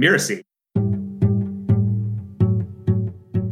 Mirasee. 0.00 0.42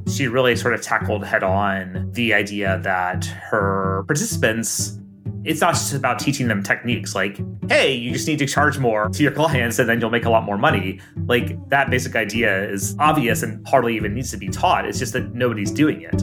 She 0.09 0.27
really 0.27 0.57
sort 0.57 0.75
of 0.75 0.83
tackled 0.83 1.25
head 1.25 1.43
on 1.43 2.11
the 2.13 2.35
idea 2.35 2.81
that 2.83 3.25
her 3.25 4.05
participants 4.07 4.99
it's 5.45 5.61
not 5.61 5.75
just 5.75 5.93
about 5.93 6.21
teaching 6.21 6.47
them 6.47 6.63
techniques 6.63 7.17
like, 7.17 7.41
hey, 7.69 7.93
you 7.93 8.13
just 8.13 8.29
need 8.29 8.39
to 8.39 8.47
charge 8.47 8.79
more 8.79 9.09
to 9.09 9.23
your 9.25 9.33
clients 9.33 9.81
and 9.81 9.89
then 9.89 10.01
you'll 10.01 10.11
make 10.11 10.25
a 10.25 10.31
lot 10.31 10.45
more 10.45 10.57
money. 10.57 11.01
Like 11.27 11.59
that 11.69 11.91
basic 11.91 12.15
idea 12.15 12.71
is 12.71 12.95
obvious 13.01 13.43
and 13.43 13.67
hardly 13.67 13.97
even 13.97 14.15
needs 14.15 14.31
to 14.31 14.37
be 14.37 14.49
taught. 14.49 14.87
It's 14.87 15.01
just 15.01 15.15
that 15.15 15.35
nobody's 15.35 15.73
doing 15.73 16.03
it. 16.03 16.23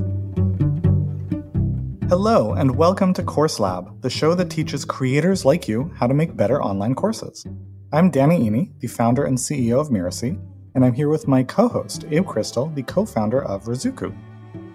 Hello, 2.07 2.53
and 2.53 2.75
welcome 2.77 3.13
to 3.13 3.23
Course 3.23 3.59
Lab, 3.59 4.01
the 4.01 4.09
show 4.09 4.33
that 4.35 4.49
teaches 4.49 4.85
creators 4.85 5.43
like 5.43 5.67
you 5.67 5.91
how 5.95 6.07
to 6.07 6.13
make 6.13 6.37
better 6.37 6.63
online 6.63 6.95
courses. 6.95 7.45
I'm 7.91 8.11
Danny 8.11 8.47
Iny, 8.47 8.69
the 8.81 8.87
founder 8.87 9.25
and 9.25 9.35
CEO 9.35 9.79
of 9.81 9.89
Mirasee, 9.89 10.39
and 10.75 10.85
I'm 10.85 10.93
here 10.93 11.09
with 11.09 11.27
my 11.27 11.41
co 11.41 11.67
host, 11.67 12.05
Abe 12.11 12.23
Crystal, 12.23 12.67
the 12.67 12.83
co 12.83 13.03
founder 13.03 13.43
of 13.43 13.63
Ruzuku. 13.63 14.15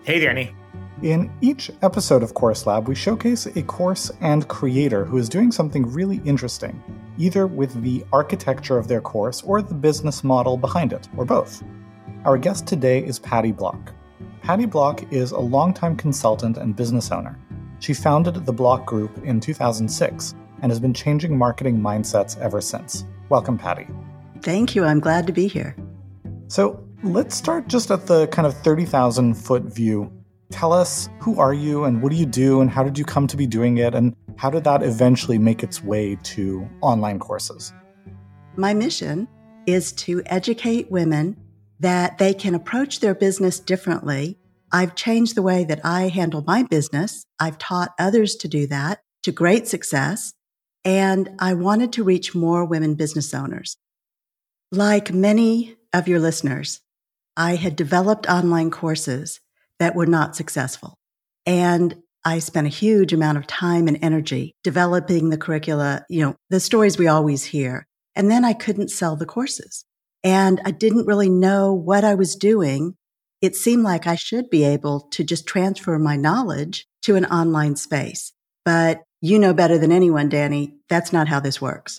Hey, 0.03 0.19
Danny. 0.19 0.53
In 1.01 1.33
each 1.41 1.71
episode 1.83 2.25
of 2.25 2.35
Course 2.35 2.67
Lab, 2.67 2.89
we 2.89 2.97
showcase 2.97 3.47
a 3.47 3.63
course 3.63 4.11
and 4.21 4.49
creator 4.49 5.05
who 5.05 5.19
is 5.19 5.29
doing 5.29 5.53
something 5.53 5.87
really 5.93 6.23
interesting, 6.25 6.83
either 7.17 7.47
with 7.47 7.81
the 7.83 8.05
architecture 8.13 8.79
of 8.79 8.89
their 8.89 9.01
course 9.01 9.43
or 9.43 9.63
the 9.63 9.75
business 9.75 10.25
model 10.25 10.57
behind 10.57 10.93
it, 10.93 11.09
or 11.17 11.25
both. 11.25 11.63
Our 12.25 12.37
guest 12.37 12.67
today 12.67 12.99
is 12.99 13.21
Patty 13.21 13.53
Block. 13.53 13.93
Patty 14.43 14.67
Block 14.67 15.05
is 15.13 15.31
a 15.31 15.39
longtime 15.39 15.95
consultant 15.95 16.57
and 16.57 16.75
business 16.75 17.13
owner. 17.13 17.39
She 17.79 17.95
founded 17.95 18.45
the 18.45 18.53
Block 18.53 18.87
Group 18.87 19.23
in 19.23 19.39
2006 19.39 20.35
and 20.65 20.73
has 20.73 20.81
been 20.81 20.95
changing 20.95 21.39
marketing 21.39 21.79
mindsets 21.79 22.37
ever 22.41 22.61
since. 22.61 23.05
Welcome, 23.29 23.59
Patty. 23.59 23.87
Thank 24.41 24.75
you. 24.75 24.85
I'm 24.85 24.99
glad 24.99 25.29
to 25.29 25.33
be 25.33 25.47
here. 25.47 25.77
So 26.49 26.85
let's 27.05 27.37
start 27.37 27.69
just 27.69 27.93
at 27.93 28.07
the 28.07 28.27
kind 28.29 28.47
of 28.47 28.57
30,000 28.57 29.35
foot 29.35 29.63
view 29.65 30.11
Tell 30.55 30.73
us 30.73 31.09
who 31.19 31.41
are 31.41 31.53
you 31.53 31.83
and 31.85 32.01
what 32.01 32.13
do 32.13 32.17
you 32.17 32.27
do 32.27 32.61
and 32.61 32.71
how 32.71 32.85
did 32.85 32.97
you 32.97 33.05
come 33.05 33.27
to 33.27 33.37
be 33.37 33.45
doing 33.45 33.79
it 33.79 33.93
and 33.93 34.15
how 34.37 34.51
did 34.51 34.63
that 34.63 34.85
eventually 34.85 35.37
make 35.37 35.65
its 35.65 35.83
way 35.83 36.17
to 36.23 36.69
online 36.81 37.19
courses? 37.19 37.73
My 38.57 38.73
mission 38.73 39.27
is 39.67 39.91
to 39.93 40.23
educate 40.27 40.93
women 40.93 41.37
that 41.81 42.19
they 42.19 42.35
can 42.35 42.55
approach 42.55 43.01
their 43.01 43.17
business 43.17 43.59
differently. 43.59 44.39
I've 44.71 44.95
changed 44.95 45.35
the 45.35 45.43
way 45.43 45.65
that 45.65 45.81
I 45.85 46.09
handle 46.09 46.45
my 46.47 46.63
business. 46.63 47.27
I've 47.41 47.59
taught 47.59 47.95
others 47.99 48.37
to 48.37 48.47
do 48.47 48.69
that 48.69 49.01
to 49.25 49.33
great 49.33 49.67
success. 49.67 50.35
And 50.85 51.31
I 51.39 51.55
wanted 51.55 51.93
to 51.95 52.05
reach 52.05 52.35
more 52.35 52.65
women 52.65 52.95
business 52.95 53.33
owners. 53.33 53.77
Like 54.71 55.13
many 55.13 55.77
of 55.93 56.09
your 56.09 56.21
listeners, 56.21 56.81
I 57.37 57.57
had 57.57 57.77
developed 57.77 58.29
online 58.29 58.71
courses 58.71 59.41
that 59.79 59.95
were 59.95 60.07
not 60.07 60.37
successful. 60.37 60.99
And 61.47 61.97
I 62.25 62.39
spent 62.39 62.67
a 62.67 62.71
huge 62.71 63.13
amount 63.13 63.39
of 63.39 63.47
time 63.47 63.87
and 63.87 63.99
energy 64.03 64.55
developing 64.63 65.31
the 65.31 65.37
curricula, 65.37 66.05
you 66.09 66.23
know, 66.23 66.37
the 66.51 66.61
stories 66.61 66.99
we 66.99 67.07
always 67.07 67.45
hear. 67.45 67.87
And 68.17 68.31
then 68.31 68.45
I 68.45 68.53
couldn't 68.53 68.91
sell 68.91 69.17
the 69.17 69.27
courses 69.27 69.85
and 70.23 70.61
I 70.65 70.71
didn't 70.71 71.07
really 71.07 71.29
know 71.29 71.75
what 71.75 72.03
I 72.05 72.15
was 72.15 72.35
doing. 72.35 72.97
It 73.43 73.55
seemed 73.57 73.83
like 73.83 74.07
I 74.07 74.15
should 74.15 74.49
be 74.49 74.65
able 74.65 75.01
to 75.13 75.23
just 75.23 75.47
transfer 75.47 75.99
my 75.99 76.17
knowledge 76.17 76.87
to 77.03 77.17
an 77.17 77.27
online 77.27 77.77
space. 77.77 78.33
But 78.65 79.03
you 79.25 79.39
know 79.39 79.55
better 79.55 79.79
than 79.79 79.91
anyone, 79.91 80.29
Danny, 80.29 80.75
that's 80.91 81.11
not 81.11 81.29
how 81.29 81.41
this 81.41 81.59
works. 81.59 81.99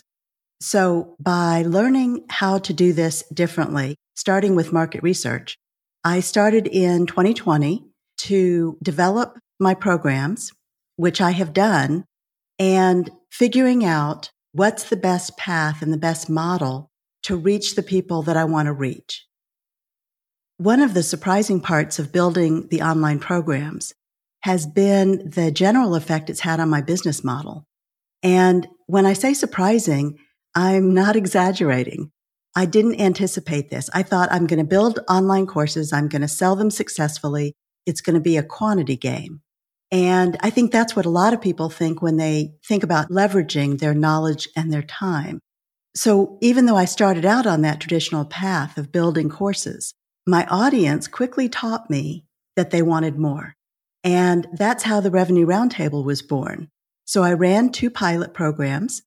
So 0.60 1.16
by 1.18 1.62
learning 1.62 2.24
how 2.30 2.58
to 2.58 2.72
do 2.72 2.92
this 2.92 3.24
differently, 3.34 3.96
starting 4.14 4.54
with 4.54 4.72
market 4.72 5.02
research, 5.02 5.58
I 6.04 6.20
started 6.20 6.68
in 6.68 7.06
2020 7.06 7.84
to 8.18 8.78
develop 8.80 9.40
my 9.58 9.74
programs, 9.74 10.52
which 10.94 11.20
I 11.20 11.32
have 11.32 11.52
done, 11.52 12.04
and 12.60 13.10
figuring 13.32 13.84
out 13.84 14.30
what's 14.52 14.84
the 14.84 14.96
best 14.96 15.36
path 15.36 15.82
and 15.82 15.92
the 15.92 15.98
best 15.98 16.30
model 16.30 16.92
to 17.24 17.36
reach 17.36 17.74
the 17.74 17.82
people 17.82 18.22
that 18.22 18.36
I 18.36 18.44
want 18.44 18.66
to 18.66 18.72
reach. 18.72 19.26
One 20.58 20.80
of 20.80 20.94
the 20.94 21.02
surprising 21.02 21.60
parts 21.60 21.98
of 21.98 22.12
building 22.12 22.68
the 22.68 22.82
online 22.82 23.18
programs 23.18 23.94
has 24.46 24.64
been 24.64 25.28
the 25.28 25.50
general 25.50 25.96
effect 25.96 26.30
it's 26.30 26.38
had 26.38 26.60
on 26.60 26.70
my 26.70 26.80
business 26.80 27.24
model. 27.24 27.66
And 28.22 28.68
when 28.86 29.04
I 29.04 29.12
say 29.12 29.34
surprising, 29.34 30.18
I'm 30.54 30.94
not 30.94 31.16
exaggerating. 31.16 32.12
I 32.54 32.64
didn't 32.64 33.00
anticipate 33.00 33.70
this. 33.70 33.90
I 33.92 34.04
thought 34.04 34.28
I'm 34.30 34.46
going 34.46 34.60
to 34.60 34.64
build 34.64 35.00
online 35.08 35.46
courses. 35.46 35.92
I'm 35.92 36.06
going 36.06 36.22
to 36.22 36.28
sell 36.28 36.54
them 36.54 36.70
successfully. 36.70 37.54
It's 37.86 38.00
going 38.00 38.14
to 38.14 38.20
be 38.20 38.36
a 38.36 38.44
quantity 38.44 38.96
game. 38.96 39.40
And 39.90 40.36
I 40.38 40.50
think 40.50 40.70
that's 40.70 40.94
what 40.94 41.06
a 41.06 41.10
lot 41.10 41.34
of 41.34 41.40
people 41.40 41.68
think 41.68 42.00
when 42.00 42.16
they 42.16 42.52
think 42.64 42.84
about 42.84 43.10
leveraging 43.10 43.80
their 43.80 43.94
knowledge 43.94 44.48
and 44.54 44.72
their 44.72 44.84
time. 44.84 45.40
So 45.96 46.38
even 46.40 46.66
though 46.66 46.76
I 46.76 46.84
started 46.84 47.24
out 47.24 47.48
on 47.48 47.62
that 47.62 47.80
traditional 47.80 48.24
path 48.24 48.78
of 48.78 48.92
building 48.92 49.28
courses, 49.28 49.92
my 50.24 50.46
audience 50.46 51.08
quickly 51.08 51.48
taught 51.48 51.90
me 51.90 52.26
that 52.54 52.70
they 52.70 52.82
wanted 52.82 53.18
more. 53.18 53.55
And 54.06 54.46
that's 54.52 54.84
how 54.84 55.00
the 55.00 55.10
Revenue 55.10 55.46
Roundtable 55.46 56.04
was 56.04 56.22
born. 56.22 56.68
So 57.06 57.24
I 57.24 57.32
ran 57.32 57.70
two 57.70 57.90
pilot 57.90 58.32
programs 58.32 59.02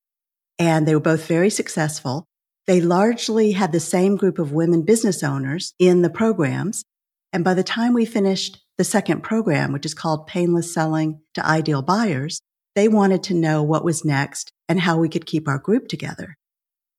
and 0.59 0.85
they 0.85 0.93
were 0.93 0.99
both 0.99 1.25
very 1.25 1.49
successful. 1.49 2.25
They 2.67 2.81
largely 2.81 3.53
had 3.53 3.71
the 3.71 3.79
same 3.79 4.17
group 4.17 4.39
of 4.39 4.51
women 4.51 4.83
business 4.83 5.23
owners 5.23 5.73
in 5.79 6.01
the 6.01 6.09
programs. 6.09 6.83
And 7.31 7.45
by 7.45 7.53
the 7.53 7.63
time 7.63 7.93
we 7.93 8.03
finished 8.05 8.59
the 8.77 8.83
second 8.83 9.23
program, 9.23 9.71
which 9.71 9.85
is 9.85 9.93
called 9.93 10.27
Painless 10.27 10.73
Selling 10.73 11.21
to 11.33 11.45
Ideal 11.45 11.81
Buyers, 11.81 12.41
they 12.75 12.89
wanted 12.89 13.23
to 13.23 13.33
know 13.33 13.63
what 13.63 13.85
was 13.85 14.03
next 14.03 14.51
and 14.67 14.81
how 14.81 14.97
we 14.97 15.07
could 15.07 15.25
keep 15.25 15.47
our 15.47 15.59
group 15.59 15.87
together. 15.87 16.35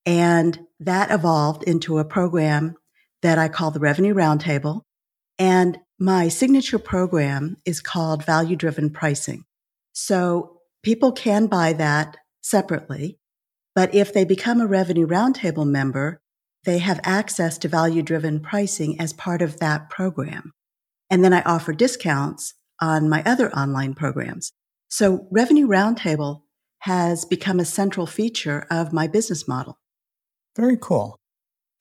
And 0.07 0.59
that 0.81 1.11
evolved 1.11 1.65
into 1.65 1.99
a 1.99 2.05
program 2.07 2.77
that 3.21 3.39
I 3.39 3.49
call 3.49 3.71
the 3.71 3.79
Revenue 3.79 4.15
Roundtable. 4.15 4.83
And 5.39 5.79
my 6.01 6.29
signature 6.29 6.79
program 6.79 7.59
is 7.67 7.83
called 7.83 8.25
Value 8.25 8.57
Driven 8.57 8.89
Pricing. 8.89 9.45
So 9.93 10.61
people 10.83 11.13
can 11.13 11.47
buy 11.47 11.75
that 11.75 12.17
separately. 12.41 13.19
But 13.75 13.95
if 13.95 14.13
they 14.13 14.25
become 14.25 14.63
a 14.63 14.67
Revenue 14.67 15.07
Roundtable 15.07 15.67
member, 15.67 16.23
they 16.65 16.79
have 16.79 17.01
access 17.05 17.59
to 17.59 17.69
value 17.69 18.03
driven 18.03 18.41
pricing 18.41 18.99
as 18.99 19.13
part 19.13 19.43
of 19.43 19.61
that 19.61 19.91
program. 19.91 20.53
And 21.11 21.23
then 21.23 21.35
I 21.35 21.43
offer 21.43 21.73
discounts 21.73 22.55
on 22.81 23.09
my 23.09 23.23
other 23.25 23.55
online 23.55 23.95
programs. 23.95 24.53
So 24.89 25.27
Revenue 25.31 25.67
Roundtable 25.67 26.43
has 26.81 27.27
become 27.27 27.61
a 27.61 27.65
central 27.65 28.07
feature 28.07 28.67
of 28.71 28.93
my 28.93 29.07
business 29.07 29.47
model. 29.47 29.79
Very 30.57 30.79
cool. 30.81 31.20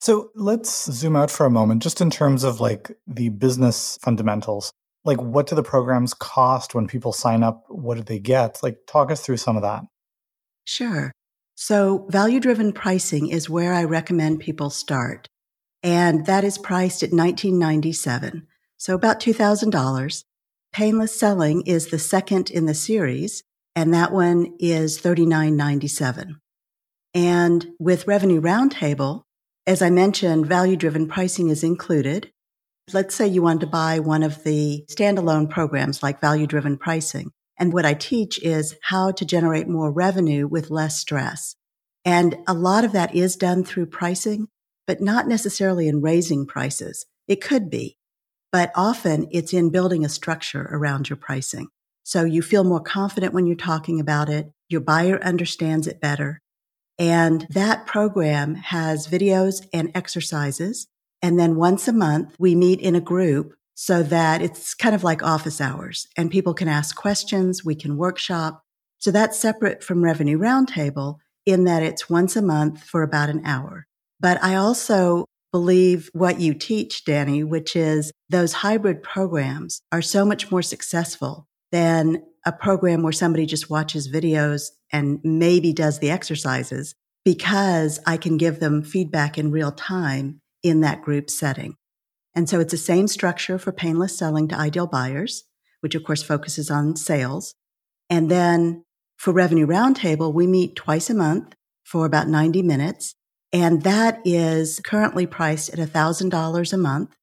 So 0.00 0.30
let's 0.34 0.90
zoom 0.90 1.14
out 1.14 1.30
for 1.30 1.44
a 1.44 1.50
moment, 1.50 1.82
just 1.82 2.00
in 2.00 2.10
terms 2.10 2.42
of 2.42 2.60
like 2.60 2.90
the 3.06 3.28
business 3.28 3.98
fundamentals. 4.02 4.72
Like, 5.04 5.20
what 5.20 5.46
do 5.46 5.54
the 5.54 5.62
programs 5.62 6.14
cost 6.14 6.74
when 6.74 6.86
people 6.86 7.12
sign 7.12 7.42
up? 7.42 7.64
What 7.68 7.96
do 7.96 8.02
they 8.02 8.18
get? 8.18 8.62
Like, 8.62 8.78
talk 8.86 9.10
us 9.10 9.20
through 9.20 9.38
some 9.38 9.56
of 9.56 9.62
that. 9.62 9.82
Sure. 10.64 11.12
So 11.54 12.06
value 12.08 12.40
driven 12.40 12.72
pricing 12.72 13.28
is 13.28 13.50
where 13.50 13.72
I 13.72 13.84
recommend 13.84 14.40
people 14.40 14.70
start. 14.70 15.26
And 15.82 16.26
that 16.26 16.44
is 16.44 16.58
priced 16.58 17.02
at 17.02 17.12
1997. 17.12 18.46
So 18.76 18.94
about 18.94 19.20
$2,000. 19.20 20.24
Painless 20.72 21.18
selling 21.18 21.62
is 21.62 21.88
the 21.88 21.98
second 21.98 22.50
in 22.50 22.66
the 22.66 22.74
series, 22.74 23.42
and 23.74 23.92
that 23.92 24.12
one 24.12 24.54
is 24.58 25.00
$39.97. 25.00 26.36
And 27.12 27.66
with 27.78 28.06
Revenue 28.06 28.40
Roundtable, 28.40 29.24
as 29.70 29.82
I 29.82 29.88
mentioned, 29.88 30.46
value 30.46 30.76
driven 30.76 31.06
pricing 31.06 31.48
is 31.48 31.62
included. 31.62 32.32
Let's 32.92 33.14
say 33.14 33.28
you 33.28 33.40
want 33.40 33.60
to 33.60 33.68
buy 33.68 34.00
one 34.00 34.24
of 34.24 34.42
the 34.42 34.84
standalone 34.90 35.48
programs 35.48 36.02
like 36.02 36.20
value 36.20 36.48
driven 36.48 36.76
pricing. 36.76 37.30
And 37.56 37.72
what 37.72 37.86
I 37.86 37.94
teach 37.94 38.42
is 38.42 38.74
how 38.82 39.12
to 39.12 39.24
generate 39.24 39.68
more 39.68 39.92
revenue 39.92 40.48
with 40.48 40.70
less 40.70 40.98
stress. 40.98 41.54
And 42.04 42.38
a 42.48 42.52
lot 42.52 42.84
of 42.84 42.90
that 42.94 43.14
is 43.14 43.36
done 43.36 43.62
through 43.62 43.86
pricing, 43.86 44.48
but 44.88 45.00
not 45.00 45.28
necessarily 45.28 45.86
in 45.86 46.02
raising 46.02 46.46
prices. 46.46 47.06
It 47.28 47.40
could 47.40 47.70
be, 47.70 47.96
but 48.50 48.72
often 48.74 49.28
it's 49.30 49.52
in 49.52 49.70
building 49.70 50.04
a 50.04 50.08
structure 50.08 50.68
around 50.72 51.08
your 51.08 51.16
pricing. 51.16 51.68
So 52.02 52.24
you 52.24 52.42
feel 52.42 52.64
more 52.64 52.80
confident 52.80 53.32
when 53.32 53.46
you're 53.46 53.54
talking 53.54 54.00
about 54.00 54.28
it. 54.28 54.50
Your 54.68 54.80
buyer 54.80 55.22
understands 55.22 55.86
it 55.86 56.00
better. 56.00 56.40
And 57.00 57.46
that 57.48 57.86
program 57.86 58.56
has 58.56 59.08
videos 59.08 59.66
and 59.72 59.90
exercises. 59.94 60.86
And 61.22 61.40
then 61.40 61.56
once 61.56 61.88
a 61.88 61.94
month, 61.94 62.36
we 62.38 62.54
meet 62.54 62.78
in 62.78 62.94
a 62.94 63.00
group 63.00 63.54
so 63.74 64.02
that 64.02 64.42
it's 64.42 64.74
kind 64.74 64.94
of 64.94 65.02
like 65.02 65.22
office 65.22 65.62
hours 65.62 66.06
and 66.14 66.30
people 66.30 66.52
can 66.52 66.68
ask 66.68 66.94
questions. 66.94 67.64
We 67.64 67.74
can 67.74 67.96
workshop. 67.96 68.62
So 68.98 69.10
that's 69.10 69.38
separate 69.38 69.82
from 69.82 70.04
Revenue 70.04 70.38
Roundtable 70.38 71.16
in 71.46 71.64
that 71.64 71.82
it's 71.82 72.10
once 72.10 72.36
a 72.36 72.42
month 72.42 72.84
for 72.84 73.02
about 73.02 73.30
an 73.30 73.46
hour. 73.46 73.86
But 74.20 74.42
I 74.44 74.56
also 74.56 75.24
believe 75.52 76.10
what 76.12 76.38
you 76.38 76.52
teach, 76.52 77.06
Danny, 77.06 77.42
which 77.42 77.74
is 77.74 78.12
those 78.28 78.52
hybrid 78.52 79.02
programs 79.02 79.80
are 79.90 80.02
so 80.02 80.26
much 80.26 80.50
more 80.50 80.62
successful 80.62 81.48
than 81.72 82.22
a 82.44 82.52
program 82.52 83.02
where 83.02 83.12
somebody 83.12 83.46
just 83.46 83.70
watches 83.70 84.10
videos 84.10 84.70
and 84.92 85.20
maybe 85.22 85.72
does 85.72 85.98
the 85.98 86.10
exercises 86.10 86.94
because 87.24 88.00
I 88.06 88.16
can 88.16 88.36
give 88.36 88.60
them 88.60 88.82
feedback 88.82 89.36
in 89.36 89.50
real 89.50 89.72
time 89.72 90.40
in 90.62 90.80
that 90.80 91.02
group 91.02 91.30
setting. 91.30 91.74
And 92.34 92.48
so 92.48 92.60
it's 92.60 92.70
the 92.70 92.78
same 92.78 93.08
structure 93.08 93.58
for 93.58 93.72
painless 93.72 94.16
selling 94.16 94.48
to 94.48 94.56
ideal 94.56 94.86
buyers, 94.86 95.44
which 95.80 95.94
of 95.94 96.04
course 96.04 96.22
focuses 96.22 96.70
on 96.70 96.96
sales. 96.96 97.54
And 98.08 98.30
then 98.30 98.84
for 99.16 99.32
Revenue 99.32 99.66
Roundtable, 99.66 100.32
we 100.32 100.46
meet 100.46 100.76
twice 100.76 101.10
a 101.10 101.14
month 101.14 101.54
for 101.84 102.06
about 102.06 102.28
90 102.28 102.62
minutes. 102.62 103.14
And 103.52 103.82
that 103.82 104.20
is 104.24 104.80
currently 104.84 105.26
priced 105.26 105.70
at 105.70 105.78
$1,000 105.78 106.72
a 106.72 106.76
month. 106.76 107.16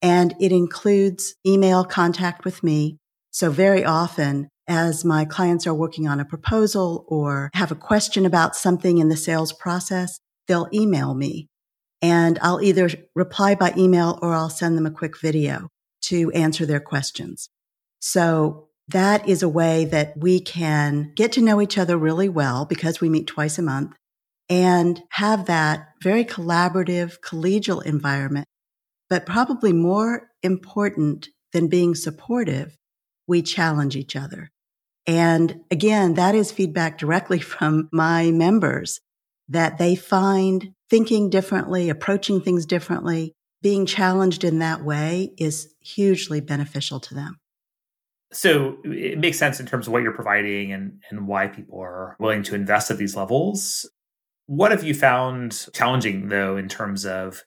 And 0.00 0.34
it 0.40 0.50
includes 0.50 1.34
email 1.46 1.84
contact 1.84 2.44
with 2.44 2.62
me. 2.62 2.98
So 3.34 3.50
very 3.50 3.84
often 3.84 4.48
as 4.68 5.04
my 5.04 5.24
clients 5.24 5.66
are 5.66 5.74
working 5.74 6.06
on 6.06 6.20
a 6.20 6.24
proposal 6.24 7.04
or 7.08 7.50
have 7.54 7.72
a 7.72 7.74
question 7.74 8.24
about 8.24 8.54
something 8.54 8.98
in 8.98 9.08
the 9.08 9.16
sales 9.16 9.52
process, 9.52 10.20
they'll 10.46 10.68
email 10.72 11.14
me 11.14 11.48
and 12.00 12.38
I'll 12.42 12.62
either 12.62 12.90
reply 13.16 13.56
by 13.56 13.74
email 13.76 14.20
or 14.22 14.32
I'll 14.32 14.50
send 14.50 14.78
them 14.78 14.86
a 14.86 14.90
quick 14.92 15.20
video 15.20 15.68
to 16.02 16.30
answer 16.30 16.64
their 16.64 16.78
questions. 16.78 17.48
So 17.98 18.68
that 18.86 19.28
is 19.28 19.42
a 19.42 19.48
way 19.48 19.84
that 19.86 20.14
we 20.16 20.38
can 20.38 21.10
get 21.16 21.32
to 21.32 21.42
know 21.42 21.60
each 21.60 21.76
other 21.76 21.96
really 21.96 22.28
well 22.28 22.64
because 22.66 23.00
we 23.00 23.08
meet 23.08 23.26
twice 23.26 23.58
a 23.58 23.62
month 23.62 23.96
and 24.48 25.02
have 25.10 25.46
that 25.46 25.88
very 26.00 26.24
collaborative, 26.24 27.18
collegial 27.18 27.84
environment. 27.84 28.46
But 29.10 29.26
probably 29.26 29.72
more 29.72 30.28
important 30.44 31.30
than 31.52 31.66
being 31.66 31.96
supportive, 31.96 32.76
we 33.26 33.42
challenge 33.42 33.96
each 33.96 34.16
other. 34.16 34.50
And 35.06 35.60
again, 35.70 36.14
that 36.14 36.34
is 36.34 36.52
feedback 36.52 36.98
directly 36.98 37.38
from 37.40 37.88
my 37.92 38.30
members 38.30 39.00
that 39.48 39.78
they 39.78 39.94
find 39.94 40.72
thinking 40.88 41.28
differently, 41.28 41.90
approaching 41.90 42.40
things 42.40 42.64
differently, 42.64 43.34
being 43.62 43.86
challenged 43.86 44.44
in 44.44 44.58
that 44.58 44.84
way 44.84 45.32
is 45.38 45.74
hugely 45.80 46.40
beneficial 46.40 47.00
to 47.00 47.14
them. 47.14 47.38
So 48.32 48.78
it 48.84 49.18
makes 49.18 49.38
sense 49.38 49.60
in 49.60 49.66
terms 49.66 49.86
of 49.86 49.92
what 49.92 50.02
you're 50.02 50.12
providing 50.12 50.72
and, 50.72 51.00
and 51.10 51.26
why 51.26 51.46
people 51.46 51.80
are 51.80 52.16
willing 52.18 52.42
to 52.44 52.54
invest 52.54 52.90
at 52.90 52.98
these 52.98 53.16
levels. 53.16 53.88
What 54.46 54.70
have 54.70 54.84
you 54.84 54.92
found 54.92 55.68
challenging, 55.72 56.28
though, 56.28 56.56
in 56.56 56.68
terms 56.68 57.06
of 57.06 57.42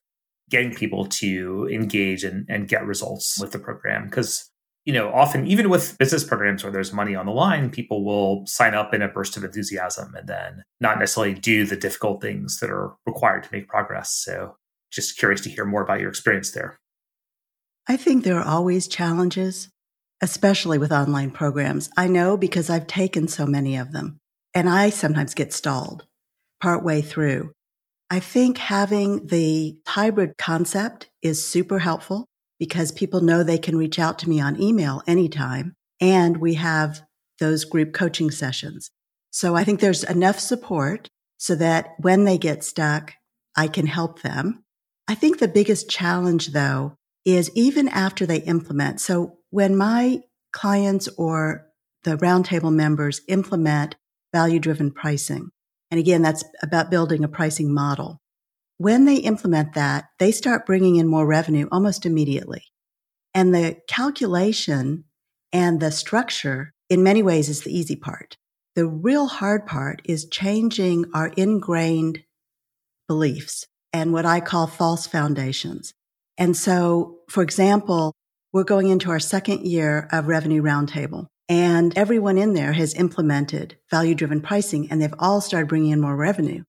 getting 0.50 0.74
people 0.74 1.06
to 1.06 1.68
engage 1.72 2.24
and, 2.24 2.46
and 2.50 2.68
get 2.68 2.86
results 2.86 3.40
with 3.40 3.52
the 3.52 3.60
program? 3.60 4.06
Because 4.06 4.50
you 4.88 4.94
know, 4.94 5.12
often 5.12 5.46
even 5.46 5.70
with 5.70 5.98
business 5.98 6.24
programs 6.24 6.64
where 6.64 6.72
there's 6.72 6.94
money 6.94 7.14
on 7.14 7.26
the 7.26 7.34
line, 7.34 7.70
people 7.70 8.06
will 8.06 8.46
sign 8.48 8.74
up 8.74 8.94
in 8.94 9.02
a 9.02 9.10
burst 9.10 9.36
of 9.36 9.44
enthusiasm 9.44 10.16
and 10.16 10.30
then 10.30 10.64
not 10.80 10.98
necessarily 10.98 11.34
do 11.34 11.66
the 11.66 11.76
difficult 11.76 12.22
things 12.22 12.60
that 12.62 12.70
are 12.70 12.94
required 13.06 13.44
to 13.44 13.50
make 13.52 13.68
progress. 13.68 14.14
So 14.14 14.56
just 14.90 15.18
curious 15.20 15.42
to 15.42 15.50
hear 15.50 15.66
more 15.66 15.82
about 15.82 16.00
your 16.00 16.08
experience 16.08 16.52
there. 16.52 16.80
I 17.86 17.98
think 17.98 18.24
there 18.24 18.40
are 18.40 18.48
always 18.48 18.88
challenges, 18.88 19.68
especially 20.22 20.78
with 20.78 20.94
online 20.94 21.32
programs. 21.32 21.90
I 21.98 22.08
know 22.08 22.38
because 22.38 22.70
I've 22.70 22.88
taken 22.88 23.28
so 23.28 23.46
many 23.46 23.76
of 23.76 23.92
them 23.92 24.20
and 24.54 24.70
I 24.70 24.90
sometimes 24.90 25.34
get 25.34 25.52
stalled 25.52 26.06
partway 26.62 27.02
through. 27.02 27.52
I 28.10 28.22
think 28.22 28.58
having 28.58 29.28
the 29.28 29.80
hybrid 29.86 30.38
concept 30.38 31.10
is 31.22 31.46
super 31.46 31.80
helpful 31.80 32.26
because 32.60 32.92
people 32.92 33.22
know 33.22 33.44
they 33.44 33.58
can 33.58 33.78
reach 33.78 34.00
out 34.00 34.20
to 34.20 34.30
me 34.30 34.40
on 34.40 34.62
email 34.62 35.02
anytime. 35.08 35.74
And 36.00 36.38
we 36.38 36.56
have 36.56 37.02
those 37.40 37.66
group 37.66 37.94
coaching 37.94 38.32
sessions. 38.32 38.90
So 39.32 39.56
I 39.56 39.64
think 39.64 39.80
there's 39.80 40.04
enough 40.04 40.40
support 40.40 41.08
so 41.38 41.56
that 41.56 41.94
when 42.00 42.24
they 42.24 42.38
get 42.38 42.64
stuck, 42.64 43.14
I 43.56 43.68
can 43.68 43.88
help 43.88 44.22
them. 44.22 44.64
I 45.08 45.16
think 45.16 45.40
the 45.40 45.48
biggest 45.48 45.90
challenge 45.90 46.48
though 46.48 46.96
is 47.26 47.52
even 47.56 47.88
after 47.90 48.26
they 48.26 48.40
implement. 48.40 49.00
So 49.02 49.38
when 49.50 49.76
my 49.76 50.22
clients 50.54 51.08
or 51.18 51.68
the 52.04 52.18
roundtable 52.18 52.74
members 52.74 53.22
implement 53.28 53.96
value 54.34 54.60
driven 54.60 54.92
pricing, 54.92 55.50
and 55.92 56.00
again, 56.00 56.22
that's 56.22 56.44
about 56.62 56.92
building 56.92 57.24
a 57.24 57.30
pricing 57.30 57.74
model. 57.74 58.20
When 58.78 59.06
they 59.06 59.18
implement 59.18 59.74
that, 59.74 60.06
they 60.20 60.32
start 60.32 60.66
bringing 60.66 60.98
in 60.98 61.08
more 61.08 61.26
revenue 61.26 61.68
almost 61.72 62.06
immediately. 62.06 62.64
And 63.34 63.54
the 63.54 63.78
calculation 63.88 65.06
and 65.52 65.80
the 65.80 65.92
structure 65.92 66.74
in 66.90 67.04
many 67.04 67.24
ways 67.24 67.50
is 67.50 67.62
the 67.62 67.76
easy 67.76 67.96
part. 67.96 68.38
The 68.76 68.86
real 68.86 69.28
hard 69.28 69.66
part 69.66 70.02
is 70.06 70.28
changing 70.30 71.06
our 71.14 71.30
ingrained 71.30 72.24
beliefs 73.08 73.66
and 73.92 74.14
what 74.14 74.26
I 74.26 74.40
call 74.40 74.68
false 74.68 75.08
foundations. 75.08 75.94
And 76.38 76.56
so, 76.56 77.20
for 77.30 77.42
example, 77.42 78.14
we're 78.54 78.64
going 78.64 78.88
into 78.88 79.10
our 79.10 79.20
second 79.20 79.66
year 79.66 80.08
of 80.12 80.28
Revenue 80.28 80.62
Roundtable 80.62 81.28
and 81.50 81.98
everyone 81.98 82.38
in 82.38 82.54
there 82.54 82.74
has 82.74 82.94
implemented 82.96 83.78
value 83.90 84.16
driven 84.16 84.42
pricing 84.42 84.92
and 84.92 85.02
they've 85.02 85.14
all 85.20 85.42
started 85.42 85.70
bringing 85.70 85.92
in 85.92 86.02
more 86.02 86.16
revenue. 86.16 86.64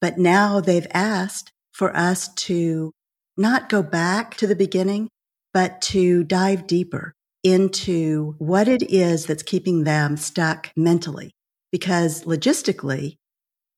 But 0.00 0.18
now 0.18 0.60
they've 0.60 0.86
asked 0.92 1.52
for 1.72 1.94
us 1.96 2.32
to 2.34 2.92
not 3.36 3.68
go 3.68 3.82
back 3.82 4.36
to 4.36 4.46
the 4.46 4.56
beginning, 4.56 5.08
but 5.52 5.80
to 5.82 6.24
dive 6.24 6.66
deeper 6.66 7.14
into 7.42 8.34
what 8.38 8.68
it 8.68 8.82
is 8.82 9.26
that's 9.26 9.42
keeping 9.42 9.84
them 9.84 10.16
stuck 10.16 10.70
mentally. 10.76 11.32
Because 11.70 12.24
logistically, 12.24 13.16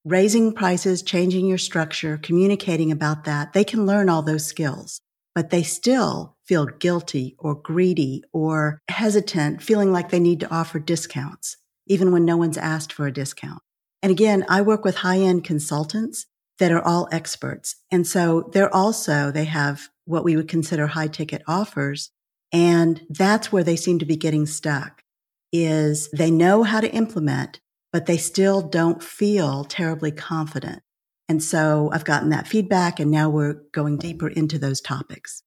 raising 0.05 0.53
prices, 0.53 1.01
changing 1.01 1.45
your 1.45 1.57
structure, 1.57 2.17
communicating 2.17 2.91
about 2.91 3.25
that, 3.25 3.53
they 3.53 3.63
can 3.63 3.85
learn 3.85 4.09
all 4.09 4.21
those 4.21 4.45
skills, 4.45 5.01
but 5.35 5.49
they 5.49 5.63
still 5.63 6.35
feel 6.45 6.65
guilty 6.65 7.35
or 7.37 7.55
greedy 7.55 8.23
or 8.33 8.79
hesitant, 8.89 9.61
feeling 9.61 9.91
like 9.91 10.09
they 10.09 10.19
need 10.19 10.39
to 10.39 10.53
offer 10.53 10.79
discounts, 10.79 11.57
even 11.85 12.11
when 12.11 12.25
no 12.25 12.37
one's 12.37 12.57
asked 12.57 12.93
for 12.93 13.07
a 13.07 13.13
discount. 13.13 13.61
And 14.01 14.11
again, 14.11 14.45
I 14.47 14.61
work 14.61 14.83
with 14.83 14.97
high 14.97 15.19
end 15.19 15.43
consultants 15.43 16.25
that 16.59 16.71
are 16.71 16.85
all 16.85 17.07
experts. 17.11 17.75
And 17.91 18.05
so 18.05 18.49
they're 18.53 18.73
also, 18.73 19.31
they 19.31 19.45
have 19.45 19.89
what 20.05 20.23
we 20.23 20.35
would 20.35 20.47
consider 20.47 20.87
high 20.87 21.07
ticket 21.07 21.41
offers. 21.47 22.11
And 22.51 23.01
that's 23.09 23.51
where 23.51 23.63
they 23.63 23.75
seem 23.75 23.99
to 23.99 24.05
be 24.05 24.17
getting 24.17 24.45
stuck 24.45 25.03
is 25.51 26.09
they 26.11 26.31
know 26.31 26.63
how 26.63 26.79
to 26.79 26.93
implement, 26.93 27.59
but 27.91 28.05
they 28.05 28.17
still 28.17 28.61
don't 28.61 29.01
feel 29.01 29.63
terribly 29.63 30.11
confident. 30.11 30.81
And 31.27 31.43
so 31.43 31.89
I've 31.93 32.05
gotten 32.05 32.29
that 32.29 32.47
feedback 32.47 32.99
and 32.99 33.11
now 33.11 33.29
we're 33.29 33.61
going 33.71 33.97
deeper 33.97 34.27
into 34.27 34.57
those 34.57 34.81
topics. 34.81 35.43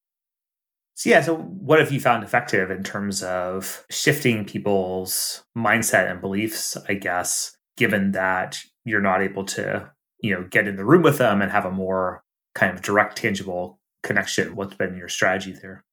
So, 0.95 1.11
yeah, 1.11 1.23
so 1.23 1.37
what 1.37 1.81
have 1.81 1.91
you 1.91 2.01
found 2.01 2.23
effective 2.23 2.71
in 2.71 2.85
terms 2.85 3.23
of 3.23 3.85
shifting 3.91 4.45
people's 4.45 5.43
mindset 5.57 6.11
and 6.11 6.21
beliefs, 6.21 6.77
I 6.89 6.95
guess, 6.95 7.57
given 7.77 8.13
that 8.13 8.61
you're 8.85 9.01
not 9.01 9.23
able 9.23 9.45
to, 9.45 9.91
you 10.21 10.35
know, 10.35 10.47
get 10.49 10.67
in 10.67 10.77
the 10.77 10.85
room 10.85 11.03
with 11.03 11.19
them 11.19 11.41
and 11.43 11.51
have 11.51 11.65
a 11.65 11.71
more 11.71 12.23
kind 12.55 12.75
of 12.75 12.83
direct, 12.83 13.17
tangible 13.17 13.79
connection? 14.03 14.57
What's 14.57 14.75
been 14.75 14.97
your 14.97 15.09
strategy 15.09 15.53
there? 15.53 15.85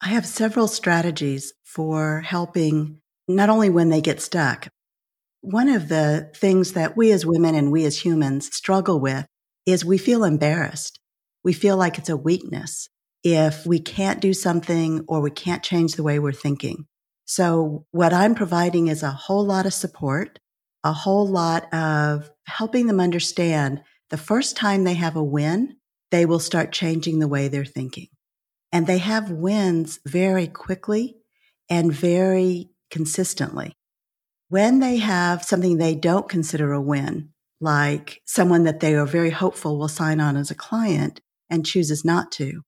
I 0.00 0.08
have 0.08 0.26
several 0.26 0.68
strategies 0.68 1.52
for 1.64 2.20
helping 2.20 3.00
not 3.28 3.50
only 3.50 3.70
when 3.70 3.90
they 3.90 4.00
get 4.00 4.20
stuck. 4.20 4.68
One 5.42 5.68
of 5.68 5.88
the 5.88 6.30
things 6.34 6.72
that 6.72 6.96
we 6.96 7.12
as 7.12 7.26
women 7.26 7.54
and 7.54 7.70
we 7.70 7.84
as 7.84 8.04
humans 8.04 8.54
struggle 8.54 9.00
with 9.00 9.26
is 9.66 9.84
we 9.84 9.98
feel 9.98 10.24
embarrassed. 10.24 10.98
We 11.44 11.52
feel 11.52 11.76
like 11.76 11.98
it's 11.98 12.08
a 12.08 12.16
weakness 12.16 12.88
if 13.22 13.66
we 13.66 13.78
can't 13.78 14.20
do 14.20 14.32
something 14.32 15.04
or 15.06 15.20
we 15.20 15.30
can't 15.30 15.62
change 15.62 15.94
the 15.94 16.02
way 16.02 16.18
we're 16.18 16.32
thinking. 16.32 16.86
So 17.26 17.86
what 17.90 18.12
I'm 18.12 18.34
providing 18.34 18.88
is 18.88 19.02
a 19.02 19.10
whole 19.10 19.44
lot 19.44 19.66
of 19.66 19.74
support 19.74 20.38
a 20.84 20.92
whole 20.92 21.26
lot 21.26 21.72
of 21.74 22.30
helping 22.46 22.86
them 22.86 23.00
understand 23.00 23.82
the 24.10 24.16
first 24.16 24.56
time 24.56 24.84
they 24.84 24.94
have 24.94 25.16
a 25.16 25.22
win, 25.22 25.76
they 26.10 26.26
will 26.26 26.38
start 26.38 26.72
changing 26.72 27.18
the 27.18 27.28
way 27.28 27.48
they're 27.48 27.64
thinking. 27.64 28.08
And 28.72 28.86
they 28.86 28.98
have 28.98 29.30
wins 29.30 29.98
very 30.04 30.46
quickly 30.46 31.16
and 31.68 31.92
very 31.92 32.70
consistently. 32.90 33.74
When 34.48 34.80
they 34.80 34.96
have 34.96 35.44
something 35.44 35.76
they 35.76 35.94
don't 35.94 36.28
consider 36.28 36.72
a 36.72 36.80
win, 36.80 37.30
like 37.60 38.20
someone 38.24 38.64
that 38.64 38.80
they 38.80 38.94
are 38.94 39.06
very 39.06 39.30
hopeful 39.30 39.78
will 39.78 39.88
sign 39.88 40.20
on 40.20 40.36
as 40.36 40.50
a 40.50 40.56
client 40.56 41.20
and 41.48 41.66
chooses 41.66 42.04
not 42.04 42.32
to, 42.32 42.62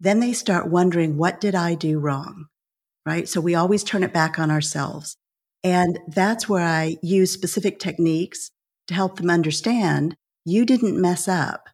then 0.00 0.20
they 0.20 0.32
start 0.32 0.70
wondering, 0.70 1.16
what 1.16 1.40
did 1.40 1.54
I 1.54 1.74
do 1.74 1.98
wrong? 1.98 2.46
Right? 3.04 3.28
So 3.28 3.40
we 3.40 3.54
always 3.54 3.84
turn 3.84 4.02
it 4.02 4.12
back 4.12 4.38
on 4.38 4.50
ourselves. 4.50 5.16
And 5.66 5.98
that's 6.06 6.48
where 6.48 6.64
I 6.64 6.96
use 7.02 7.32
specific 7.32 7.80
techniques 7.80 8.52
to 8.86 8.94
help 8.94 9.16
them 9.16 9.28
understand 9.28 10.14
you 10.44 10.64
didn't 10.64 11.00
mess 11.00 11.26
up. 11.26 11.68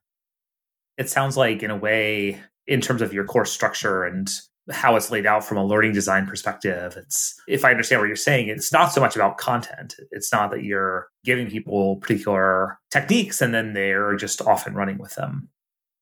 it 0.97 1.11
sounds 1.11 1.37
like, 1.37 1.63
in 1.63 1.71
a 1.71 1.77
way, 1.77 2.41
in 2.67 2.81
terms 2.81 3.03
of 3.03 3.13
your 3.13 3.25
course 3.25 3.53
structure 3.53 4.05
and 4.05 4.31
how 4.71 4.97
it's 4.97 5.11
laid 5.11 5.27
out 5.27 5.45
from 5.45 5.59
a 5.59 5.67
learning 5.67 5.93
design 5.93 6.27
perspective. 6.27 6.97
It's, 6.97 7.39
if 7.47 7.67
I 7.67 7.71
understand 7.71 8.01
what 8.01 8.07
you're 8.07 8.17
saying, 8.17 8.49
it's 8.49 8.73
not 8.73 8.93
so 8.95 9.01
much 9.03 9.15
about 9.15 9.37
content. 9.37 9.95
It's 10.11 10.33
not 10.33 10.51
that 10.53 10.65
you're 10.65 11.09
giving 11.23 11.51
people 11.51 11.97
particular 11.97 12.79
techniques 12.91 13.43
and 13.43 13.53
then 13.53 13.75
they're 13.75 14.17
just 14.17 14.41
off 14.41 14.67
and 14.67 14.75
running 14.75 14.97
with 14.97 15.17
them. 15.17 15.51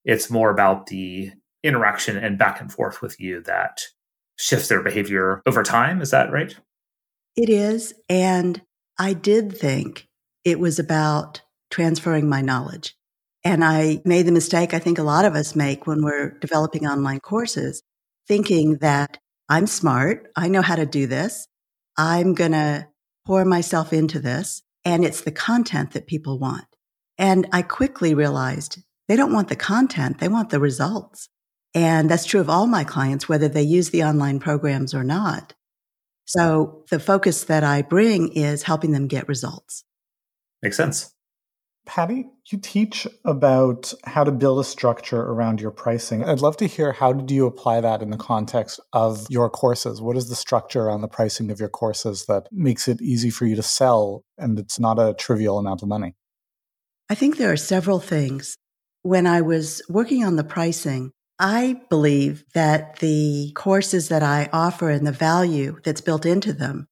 It's 0.05 0.31
more 0.31 0.51
about 0.51 0.87
the 0.87 1.33
interaction 1.65 2.17
and 2.17 2.39
back 2.39 2.61
and 2.61 2.73
forth 2.73 3.03
with 3.03 3.19
you 3.19 3.43
that 3.45 3.81
shifts 4.37 4.69
their 4.69 4.83
behavior 4.83 5.43
over 5.45 5.65
time. 5.65 6.01
Is 6.01 6.13
that 6.13 6.31
right? 6.31 6.55
It 7.37 7.49
is. 7.49 7.95
And 8.09 8.63
I 8.99 9.13
did 9.13 9.57
think 9.57 10.09
it 10.45 10.59
was 10.59 10.79
about 10.79 11.43
transferring 11.71 12.29
my 12.29 12.41
knowledge. 12.41 12.95
And 13.45 13.65
I 13.65 14.03
made 14.05 14.27
the 14.27 14.33
mistake 14.33 14.75
I 14.75 14.79
think 14.79 14.99
a 14.99 15.03
lot 15.03 15.25
of 15.25 15.35
us 15.35 15.57
make 15.57 15.87
when 15.87 16.03
we're 16.03 16.39
developing 16.41 16.87
online 16.87 17.21
courses, 17.21 17.83
thinking 18.29 18.77
that 18.79 19.19
I'm 19.49 19.67
smart. 19.67 20.31
I 20.37 20.49
know 20.49 20.63
how 20.63 20.77
to 20.77 20.87
do 20.87 21.07
this. 21.07 21.47
I'm 21.97 22.35
going 22.35 22.53
to 22.53 22.87
pour 23.27 23.45
myself 23.45 23.93
into 23.93 24.19
this. 24.19 24.63
And 24.85 25.05
it's 25.05 25.23
the 25.23 25.33
content 25.33 25.93
that 25.93 26.07
people 26.07 26.39
want. 26.39 26.65
And 27.19 27.47
I 27.53 27.63
quickly 27.63 28.15
realized 28.15 28.79
they 29.09 29.17
don't 29.17 29.33
want 29.33 29.49
the 29.49 29.57
content. 29.57 30.19
They 30.19 30.29
want 30.29 30.51
the 30.51 30.61
results. 30.61 31.29
And 31.75 32.11
that's 32.11 32.25
true 32.25 32.41
of 32.41 32.51
all 32.51 32.67
my 32.67 32.85
clients, 32.85 33.29
whether 33.29 33.49
they 33.49 33.63
use 33.63 33.91
the 33.91 34.05
online 34.05 34.41
programs 34.41 34.95
or 34.95 35.05
not. 35.05 35.55
So 36.31 36.85
the 36.91 37.01
focus 37.01 37.43
that 37.45 37.65
I 37.65 37.83
bring 37.83 38.33
is 38.35 38.63
helping 38.63 38.93
them 38.93 39.09
get 39.09 39.27
results. 39.27 39.83
Makes 40.63 40.77
sense. 40.77 41.13
Patty, 41.87 42.29
you 42.53 42.59
teach 42.59 43.05
about 43.25 43.93
how 44.05 44.23
to 44.23 44.31
build 44.31 44.61
a 44.61 44.65
structure 44.65 45.21
around 45.21 45.61
your 45.61 45.73
pricing. 45.73 46.23
I'd 46.23 46.41
love 46.41 46.57
to 46.59 46.69
hear 46.69 46.93
how 46.93 47.13
did 47.13 47.33
you 47.33 47.47
apply 47.47 47.81
that 47.81 48.01
in 48.01 48.11
the 48.11 48.17
context 48.17 48.79
of 48.93 49.27
your 49.29 49.51
courses? 49.51 50.01
What 50.01 50.17
is 50.17 50.29
the 50.29 50.37
structure 50.37 50.83
around 50.83 51.01
the 51.01 51.09
pricing 51.09 51.51
of 51.51 51.59
your 51.59 51.69
courses 51.69 52.27
that 52.27 52.47
makes 52.53 52.87
it 52.87 53.03
easy 53.03 53.31
for 53.31 53.45
you 53.45 53.57
to 53.57 53.63
sell 53.65 54.23
and 54.39 54.57
it's 54.57 54.79
not 54.79 55.01
a 55.01 55.15
trivial 55.15 55.59
amount 55.59 55.83
of 55.83 55.89
money? 55.89 56.15
I 57.09 57.17
think 57.17 57.39
there 57.39 57.51
are 57.51 57.57
several 57.57 57.99
things. 57.99 58.55
When 59.03 59.27
I 59.27 59.41
was 59.41 59.83
working 59.89 60.23
on 60.23 60.37
the 60.37 60.45
pricing, 60.45 61.11
I 61.41 61.81
believe 61.89 62.45
that 62.55 62.99
the 62.99 63.53
courses 63.55 64.09
that 64.09 64.23
I 64.23 64.51
offer 64.53 64.91
and 64.91 65.07
the 65.07 65.13
value 65.13 65.79
that's 65.83 66.03
built 66.03 66.27
into 66.27 66.53
them, 66.53 66.87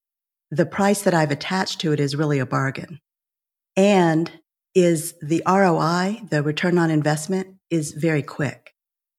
the 0.51 0.67
price 0.67 1.03
that 1.03 1.13
I've 1.13 1.31
attached 1.31 1.81
to 1.83 1.93
it 1.93 2.01
is 2.01 2.17
really 2.17 2.39
a 2.39 2.47
bargain. 2.47 2.99
And 3.77 4.33
is 4.75 5.15
the 5.21 5.43
ROI, 5.47 6.23
the 6.31 6.43
return 6.43 6.79
on 6.79 6.91
investment 6.91 7.57
is 7.71 7.93
very 7.93 8.23
quick. 8.23 8.73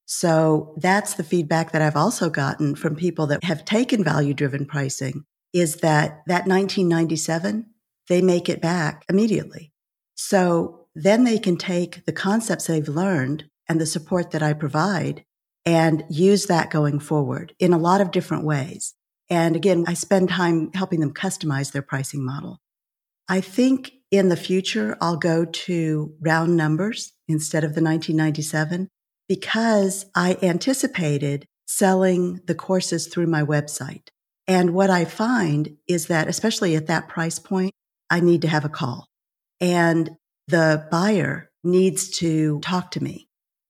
So 0.05 0.73
that's 0.77 1.13
the 1.13 1.23
feedback 1.23 1.71
that 1.71 1.83
I've 1.83 1.95
also 1.95 2.31
gotten 2.31 2.73
from 2.73 2.95
people 2.95 3.27
that 3.27 3.43
have 3.43 3.63
taken 3.63 4.03
value 4.03 4.33
driven 4.33 4.65
pricing 4.65 5.25
is 5.53 5.75
that 5.77 6.21
that 6.25 6.47
1997, 6.47 7.67
they 8.07 8.21
make 8.21 8.49
it 8.49 8.61
back 8.61 9.05
immediately. 9.07 9.71
So 10.15 10.87
then 10.95 11.23
they 11.23 11.37
can 11.37 11.57
take 11.57 12.05
the 12.05 12.11
concepts 12.11 12.65
they've 12.65 12.87
learned 12.87 13.45
and 13.69 13.79
the 13.79 13.85
support 13.85 14.31
that 14.31 14.43
I 14.43 14.53
provide 14.53 15.23
and 15.65 16.03
use 16.09 16.47
that 16.47 16.71
going 16.71 16.99
forward 16.99 17.53
in 17.59 17.71
a 17.71 17.77
lot 17.77 18.01
of 18.01 18.11
different 18.11 18.43
ways. 18.43 18.95
And 19.29 19.55
again, 19.55 19.85
I 19.87 19.93
spend 19.93 20.29
time 20.29 20.71
helping 20.73 20.99
them 20.99 21.13
customize 21.13 21.71
their 21.71 21.83
pricing 21.83 22.25
model. 22.25 22.59
I 23.27 23.41
think 23.41 23.91
in 24.09 24.29
the 24.29 24.35
future, 24.35 24.97
I'll 24.99 25.17
go 25.17 25.45
to 25.45 26.13
round 26.19 26.57
numbers 26.57 27.13
instead 27.27 27.63
of 27.63 27.75
the 27.75 27.83
1997 27.83 28.89
because 29.27 30.07
I 30.15 30.37
anticipated 30.41 31.45
selling 31.67 32.41
the 32.47 32.55
courses 32.55 33.05
through 33.05 33.27
my 33.27 33.43
website. 33.43 34.07
And 34.47 34.73
what 34.73 34.89
I 34.89 35.05
find 35.05 35.77
is 35.87 36.07
that, 36.07 36.27
especially 36.27 36.75
at 36.75 36.87
that 36.87 37.07
price 37.07 37.37
point, 37.37 37.71
I 38.09 38.19
need 38.21 38.41
to 38.41 38.47
have 38.47 38.65
a 38.65 38.69
call 38.69 39.05
and 39.61 40.09
the 40.47 40.87
buyer 40.89 41.51
needs 41.63 42.09
to 42.09 42.59
talk 42.61 42.89
to 42.91 43.03
me 43.03 43.28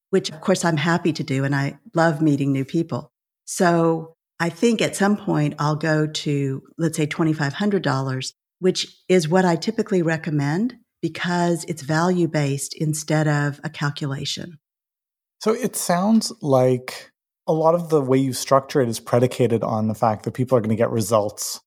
which 0.09 0.29
of 0.31 0.41
course 0.41 0.65
I'm 0.65 0.77
happy 0.77 1.13
to 1.13 1.23
do. 1.23 1.43
And 1.43 1.55
I 1.55 1.79
love 1.93 2.21
meeting 2.21 2.51
new 2.51 2.65
people. 2.65 3.11
So 3.45 4.15
I 4.39 4.49
think 4.49 4.81
at 4.81 4.95
some 4.95 5.17
point 5.17 5.55
I'll 5.59 5.75
go 5.75 6.07
to, 6.07 6.63
let's 6.77 6.97
say 6.97 7.07
$2,500, 7.07 8.33
which 8.59 8.87
is 9.07 9.27
what 9.27 9.45
I 9.45 9.55
typically 9.55 10.01
recommend 10.01 10.75
because 11.01 11.63
it's 11.65 11.81
value 11.81 12.27
based 12.27 12.73
instead 12.75 13.27
of 13.27 13.59
a 13.63 13.69
calculation. 13.69 14.59
So 15.39 15.53
it 15.53 15.75
sounds 15.75 16.33
like 16.41 17.11
a 17.47 17.53
lot 17.53 17.73
of 17.73 17.89
the 17.89 18.01
way 18.01 18.17
you 18.17 18.33
structure 18.33 18.81
it 18.81 18.89
is 18.89 18.99
predicated 18.99 19.63
on 19.63 19.87
the 19.87 19.95
fact 19.95 20.23
that 20.23 20.33
people 20.33 20.57
are 20.57 20.61
going 20.61 20.69
to 20.69 20.75
get 20.75 20.91
results 20.91 21.61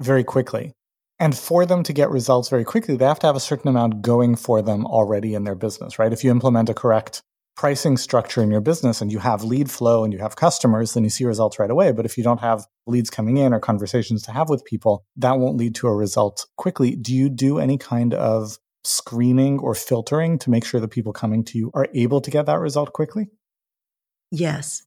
very 0.00 0.24
quickly. 0.24 0.72
And 1.20 1.36
for 1.36 1.66
them 1.66 1.82
to 1.82 1.92
get 1.92 2.10
results 2.10 2.48
very 2.48 2.64
quickly, 2.64 2.96
they 2.96 3.04
have 3.04 3.18
to 3.20 3.26
have 3.26 3.36
a 3.36 3.40
certain 3.40 3.68
amount 3.68 4.02
going 4.02 4.36
for 4.36 4.62
them 4.62 4.86
already 4.86 5.34
in 5.34 5.44
their 5.44 5.56
business, 5.56 5.98
right? 5.98 6.12
If 6.12 6.24
you 6.24 6.30
implement 6.30 6.68
a 6.68 6.74
correct 6.74 7.22
pricing 7.58 7.96
structure 7.96 8.40
in 8.40 8.52
your 8.52 8.60
business 8.60 9.00
and 9.00 9.10
you 9.10 9.18
have 9.18 9.42
lead 9.42 9.68
flow 9.68 10.04
and 10.04 10.12
you 10.12 10.20
have 10.20 10.36
customers, 10.36 10.94
then 10.94 11.02
you 11.02 11.10
see 11.10 11.24
results 11.24 11.58
right 11.58 11.72
away. 11.72 11.90
But 11.90 12.06
if 12.06 12.16
you 12.16 12.22
don't 12.22 12.40
have 12.40 12.64
leads 12.86 13.10
coming 13.10 13.36
in 13.36 13.52
or 13.52 13.58
conversations 13.58 14.22
to 14.22 14.30
have 14.30 14.48
with 14.48 14.64
people, 14.64 15.04
that 15.16 15.40
won't 15.40 15.56
lead 15.56 15.74
to 15.74 15.88
a 15.88 15.94
result 15.94 16.46
quickly. 16.56 16.94
Do 16.94 17.12
you 17.12 17.28
do 17.28 17.58
any 17.58 17.76
kind 17.76 18.14
of 18.14 18.58
screening 18.84 19.58
or 19.58 19.74
filtering 19.74 20.38
to 20.38 20.50
make 20.50 20.64
sure 20.64 20.80
the 20.80 20.86
people 20.86 21.12
coming 21.12 21.42
to 21.46 21.58
you 21.58 21.72
are 21.74 21.88
able 21.94 22.20
to 22.20 22.30
get 22.30 22.46
that 22.46 22.60
result 22.60 22.92
quickly? 22.92 23.26
Yes. 24.30 24.84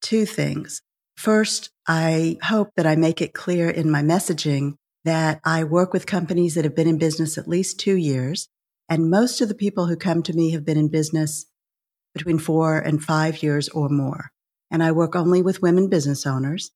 Two 0.00 0.24
things. 0.24 0.80
First, 1.18 1.68
I 1.86 2.38
hope 2.42 2.70
that 2.76 2.86
I 2.86 2.96
make 2.96 3.20
it 3.20 3.34
clear 3.34 3.68
in 3.68 3.90
my 3.90 4.00
messaging 4.00 4.76
that 5.04 5.40
I 5.44 5.64
work 5.64 5.92
with 5.92 6.06
companies 6.06 6.54
that 6.54 6.64
have 6.64 6.74
been 6.74 6.88
in 6.88 6.96
business 6.96 7.36
at 7.36 7.46
least 7.46 7.78
two 7.78 7.96
years. 7.96 8.48
And 8.88 9.10
most 9.10 9.42
of 9.42 9.48
the 9.48 9.54
people 9.54 9.86
who 9.86 9.96
come 9.96 10.22
to 10.22 10.32
me 10.32 10.52
have 10.52 10.64
been 10.64 10.78
in 10.78 10.88
business 10.88 11.44
between 12.16 12.38
four 12.38 12.78
and 12.78 13.02
five 13.02 13.42
years 13.42 13.68
or 13.68 13.88
more. 13.88 14.30
And 14.70 14.82
I 14.82 14.92
work 14.92 15.14
only 15.14 15.42
with 15.42 15.62
women 15.62 15.88
business 15.88 16.26
owners. 16.26 16.70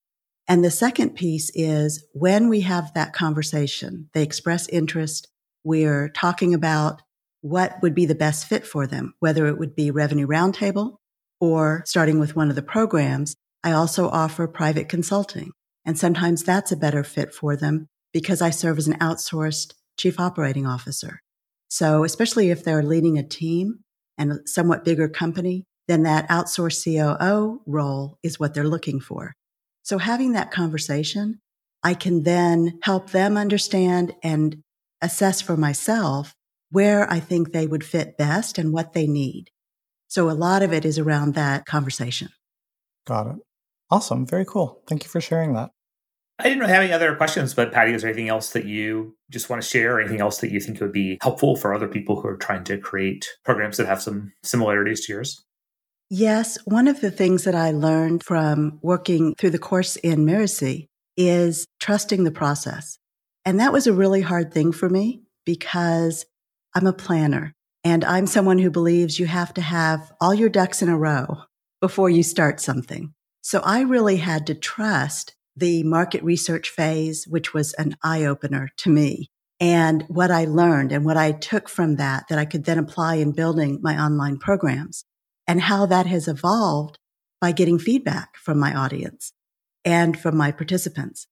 And 0.46 0.64
the 0.64 0.70
second 0.70 1.14
piece 1.14 1.50
is 1.54 2.04
when 2.12 2.48
we 2.48 2.60
have 2.62 2.92
that 2.94 3.12
conversation, 3.12 4.08
they 4.14 4.22
express 4.22 4.68
interest. 4.68 5.28
We're 5.64 6.08
talking 6.08 6.54
about 6.54 7.02
what 7.40 7.76
would 7.82 7.94
be 7.94 8.06
the 8.06 8.14
best 8.14 8.46
fit 8.46 8.66
for 8.66 8.86
them, 8.86 9.14
whether 9.20 9.46
it 9.46 9.58
would 9.58 9.74
be 9.74 9.90
revenue 9.90 10.26
roundtable 10.26 10.96
or 11.40 11.82
starting 11.86 12.18
with 12.18 12.36
one 12.36 12.50
of 12.50 12.56
the 12.56 12.62
programs. 12.62 13.34
I 13.64 13.72
also 13.72 14.08
offer 14.08 14.46
private 14.46 14.88
consulting. 14.88 15.52
And 15.84 15.98
sometimes 15.98 16.42
that's 16.42 16.72
a 16.72 16.76
better 16.76 17.02
fit 17.02 17.32
for 17.32 17.56
them 17.56 17.88
because 18.12 18.42
I 18.42 18.50
serve 18.50 18.78
as 18.78 18.88
an 18.88 18.98
outsourced 18.98 19.72
chief 19.98 20.20
operating 20.20 20.66
officer. 20.66 21.20
So 21.68 22.04
especially 22.04 22.50
if 22.50 22.64
they're 22.64 22.82
leading 22.82 23.18
a 23.18 23.26
team, 23.26 23.84
and 24.20 24.32
a 24.32 24.38
somewhat 24.46 24.84
bigger 24.84 25.08
company, 25.08 25.64
then 25.88 26.04
that 26.04 26.28
outsourced 26.28 26.84
COO 26.84 27.62
role 27.66 28.18
is 28.22 28.38
what 28.38 28.54
they're 28.54 28.68
looking 28.68 29.00
for. 29.00 29.32
So 29.82 29.98
having 29.98 30.32
that 30.32 30.52
conversation, 30.52 31.40
I 31.82 31.94
can 31.94 32.22
then 32.22 32.78
help 32.82 33.10
them 33.10 33.36
understand 33.36 34.14
and 34.22 34.62
assess 35.02 35.40
for 35.40 35.56
myself 35.56 36.34
where 36.70 37.10
I 37.10 37.18
think 37.18 37.50
they 37.50 37.66
would 37.66 37.82
fit 37.82 38.16
best 38.16 38.58
and 38.58 38.72
what 38.72 38.92
they 38.92 39.06
need. 39.08 39.50
So 40.06 40.30
a 40.30 40.32
lot 40.32 40.62
of 40.62 40.72
it 40.72 40.84
is 40.84 40.98
around 40.98 41.34
that 41.34 41.64
conversation. 41.64 42.28
Got 43.06 43.28
it. 43.28 43.36
Awesome. 43.90 44.26
Very 44.26 44.44
cool. 44.44 44.82
Thank 44.86 45.02
you 45.02 45.08
for 45.08 45.20
sharing 45.20 45.54
that. 45.54 45.70
I 46.40 46.48
didn't 46.48 46.68
have 46.68 46.82
any 46.82 46.92
other 46.92 47.14
questions, 47.14 47.54
but 47.54 47.72
Patty, 47.72 47.92
is 47.92 48.02
there 48.02 48.10
anything 48.10 48.28
else 48.28 48.50
that 48.50 48.64
you 48.64 49.16
just 49.30 49.48
want 49.50 49.62
to 49.62 49.68
share? 49.68 50.00
Anything 50.00 50.20
else 50.20 50.38
that 50.38 50.50
you 50.50 50.60
think 50.60 50.80
would 50.80 50.92
be 50.92 51.18
helpful 51.22 51.56
for 51.56 51.72
other 51.72 51.88
people 51.88 52.20
who 52.20 52.28
are 52.28 52.36
trying 52.36 52.64
to 52.64 52.78
create 52.78 53.28
programs 53.44 53.76
that 53.76 53.86
have 53.86 54.02
some 54.02 54.32
similarities 54.42 55.06
to 55.06 55.12
yours? 55.12 55.44
Yes. 56.08 56.58
One 56.64 56.88
of 56.88 57.00
the 57.00 57.10
things 57.10 57.44
that 57.44 57.54
I 57.54 57.70
learned 57.70 58.24
from 58.24 58.80
working 58.82 59.34
through 59.36 59.50
the 59.50 59.58
course 59.58 59.96
in 59.96 60.26
Mirasee 60.26 60.86
is 61.16 61.66
trusting 61.78 62.24
the 62.24 62.32
process. 62.32 62.98
And 63.44 63.60
that 63.60 63.72
was 63.72 63.86
a 63.86 63.92
really 63.92 64.20
hard 64.20 64.52
thing 64.52 64.72
for 64.72 64.88
me 64.88 65.22
because 65.44 66.26
I'm 66.74 66.86
a 66.86 66.92
planner 66.92 67.54
and 67.84 68.04
I'm 68.04 68.26
someone 68.26 68.58
who 68.58 68.70
believes 68.70 69.18
you 69.18 69.26
have 69.26 69.54
to 69.54 69.60
have 69.60 70.12
all 70.20 70.34
your 70.34 70.48
ducks 70.48 70.82
in 70.82 70.88
a 70.88 70.98
row 70.98 71.42
before 71.80 72.10
you 72.10 72.22
start 72.22 72.60
something. 72.60 73.14
So 73.42 73.60
I 73.60 73.82
really 73.82 74.16
had 74.16 74.46
to 74.48 74.54
trust 74.54 75.34
the 75.60 75.82
market 75.84 76.22
research 76.22 76.70
phase, 76.70 77.26
which 77.28 77.54
was 77.54 77.72
an 77.74 77.96
eye 78.02 78.24
opener 78.24 78.70
to 78.78 78.90
me. 78.90 79.30
And 79.60 80.04
what 80.08 80.30
I 80.30 80.46
learned 80.46 80.90
and 80.90 81.04
what 81.04 81.16
I 81.16 81.32
took 81.32 81.68
from 81.68 81.96
that, 81.96 82.24
that 82.28 82.38
I 82.38 82.46
could 82.46 82.64
then 82.64 82.78
apply 82.78 83.16
in 83.16 83.32
building 83.32 83.78
my 83.82 84.02
online 84.02 84.38
programs 84.38 85.04
and 85.46 85.60
how 85.60 85.86
that 85.86 86.06
has 86.06 86.26
evolved 86.26 86.98
by 87.40 87.52
getting 87.52 87.78
feedback 87.78 88.36
from 88.36 88.58
my 88.58 88.74
audience 88.74 89.32
and 89.84 90.18
from 90.18 90.36
my 90.36 90.50
participants. 90.50 91.26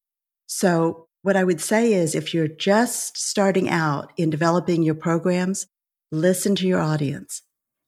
So 0.47 1.07
what 1.23 1.37
I 1.37 1.45
would 1.45 1.61
say 1.61 1.93
is 1.93 2.15
if 2.15 2.33
you're 2.33 2.49
just 2.49 3.17
starting 3.19 3.69
out 3.69 4.13
in 4.17 4.31
developing 4.31 4.83
your 4.83 4.95
programs, 4.95 5.67
listen 6.13 6.55
to 6.57 6.67
your 6.67 6.81
audience 6.81 7.43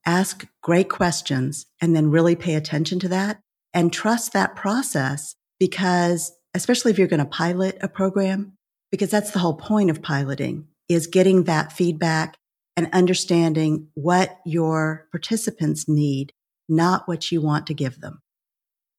ask 0.06 0.46
great 0.62 0.88
questions 0.88 1.66
and 1.80 1.94
then 1.94 2.10
really 2.10 2.36
pay 2.36 2.54
attention 2.54 2.98
to 3.00 3.08
that 3.08 3.40
and 3.72 3.92
trust 3.92 4.32
that 4.32 4.56
process 4.56 5.34
because 5.60 6.32
especially 6.54 6.90
if 6.90 6.98
you're 6.98 7.06
going 7.06 7.20
to 7.20 7.26
pilot 7.26 7.78
a 7.80 7.88
program, 7.88 8.54
because 8.90 9.10
that's 9.10 9.30
the 9.30 9.38
whole 9.38 9.54
point 9.54 9.90
of 9.90 10.02
piloting 10.02 10.66
is 10.88 11.06
getting 11.06 11.44
that 11.44 11.72
feedback 11.72 12.36
and 12.76 12.88
understanding 12.92 13.86
what 13.94 14.38
your 14.44 15.06
participants 15.12 15.88
need, 15.88 16.32
not 16.68 17.06
what 17.06 17.30
you 17.30 17.40
want 17.40 17.68
to 17.68 17.74
give 17.74 18.00
them. 18.00 18.20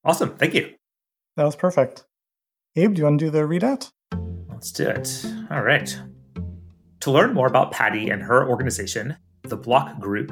Awesome. 0.06 0.38
Thank 0.38 0.54
you. 0.54 0.74
That 1.36 1.44
was 1.44 1.56
perfect. 1.56 2.06
Abe, 2.76 2.94
do 2.94 3.00
you 3.00 3.04
want 3.06 3.20
to 3.20 3.26
do 3.26 3.32
the 3.32 3.40
readout? 3.40 3.92
Let's 4.50 4.72
do 4.72 4.88
it. 4.88 5.26
All 5.50 5.62
right. 5.62 6.00
To 7.02 7.12
learn 7.12 7.34
more 7.34 7.48
about 7.48 7.72
Patty 7.72 8.10
and 8.10 8.22
her 8.22 8.48
organization, 8.48 9.18
The 9.44 9.58
Block 9.58 10.00
Group, 10.00 10.32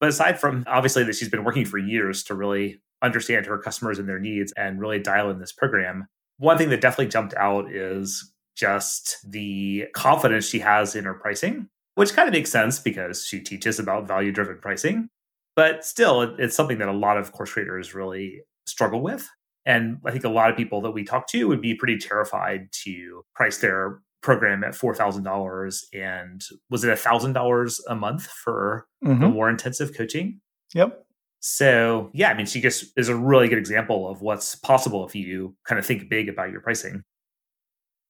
But 0.01 0.11
aside 0.11 0.39
from 0.39 0.65
obviously 0.67 1.05
that 1.05 1.15
she's 1.15 1.31
been 1.31 1.45
working 1.45 1.65
for 1.65 1.79
years 1.79 2.23
to 2.25 2.35
really 2.35 2.83
understand 3.01 3.47
her 3.47 3.57
customers 3.57 3.99
and 3.99 4.07
their 4.07 4.21
needs 4.21 4.53
and 4.53 4.79
really 4.79 4.99
dial 4.99 5.31
in 5.31 5.39
this 5.39 5.53
program, 5.53 6.09
one 6.37 6.59
thing 6.59 6.69
that 6.69 6.83
definitely 6.83 7.09
jumped 7.09 7.33
out 7.33 7.73
is 7.73 8.34
just 8.55 9.19
the 9.29 9.87
confidence 9.95 10.47
she 10.47 10.61
has 10.61 10.95
in 10.95 11.05
her 11.05 11.15
pricing, 11.15 11.69
which 11.95 12.15
kind 12.15 12.29
of 12.29 12.33
makes 12.33 12.51
sense 12.51 12.79
because 12.79 13.27
she 13.27 13.41
teaches 13.41 13.79
about 13.79 14.09
value 14.09 14.33
driven 14.33 14.59
pricing. 14.59 15.09
But 15.57 15.85
still, 15.85 16.23
it's 16.23 16.57
something 16.57 16.79
that 16.79 16.89
a 16.89 16.93
lot 16.93 17.17
of 17.17 17.33
course 17.33 17.53
creators 17.53 17.95
really 17.95 18.43
struggle 18.67 19.01
with. 19.01 19.29
And 19.67 19.99
I 20.05 20.11
think 20.11 20.25
a 20.25 20.29
lot 20.29 20.51
of 20.51 20.57
people 20.57 20.81
that 20.83 20.91
we 20.91 21.05
talk 21.05 21.29
to 21.29 21.49
would 21.49 21.61
be 21.61 21.75
pretty 21.75 21.99
terrified 21.99 22.69
to 22.85 23.25
price 23.35 23.59
their 23.59 24.01
program 24.23 24.65
at 24.65 24.73
$4,000. 24.73 25.85
And 25.93 26.43
was 26.71 26.85
it 26.85 26.89
$1,000 26.89 27.81
a 27.89 27.95
month 27.95 28.27
for 28.27 28.87
mm-hmm. 29.05 29.21
the 29.21 29.29
more 29.29 29.49
intensive 29.49 29.97
coaching? 29.97 30.41
Yep. 30.75 31.05
So, 31.41 32.11
yeah, 32.15 32.31
I 32.31 32.35
mean, 32.35 32.47
she 32.47 32.61
just 32.61 32.93
is 32.97 33.09
a 33.09 33.17
really 33.17 33.49
good 33.49 33.59
example 33.59 34.09
of 34.09 34.23
what's 34.23 34.55
possible 34.55 35.07
if 35.07 35.15
you 35.15 35.55
kind 35.67 35.79
of 35.79 35.87
think 35.87 36.09
big 36.09 36.29
about 36.29 36.51
your 36.51 36.61
pricing. 36.61 37.03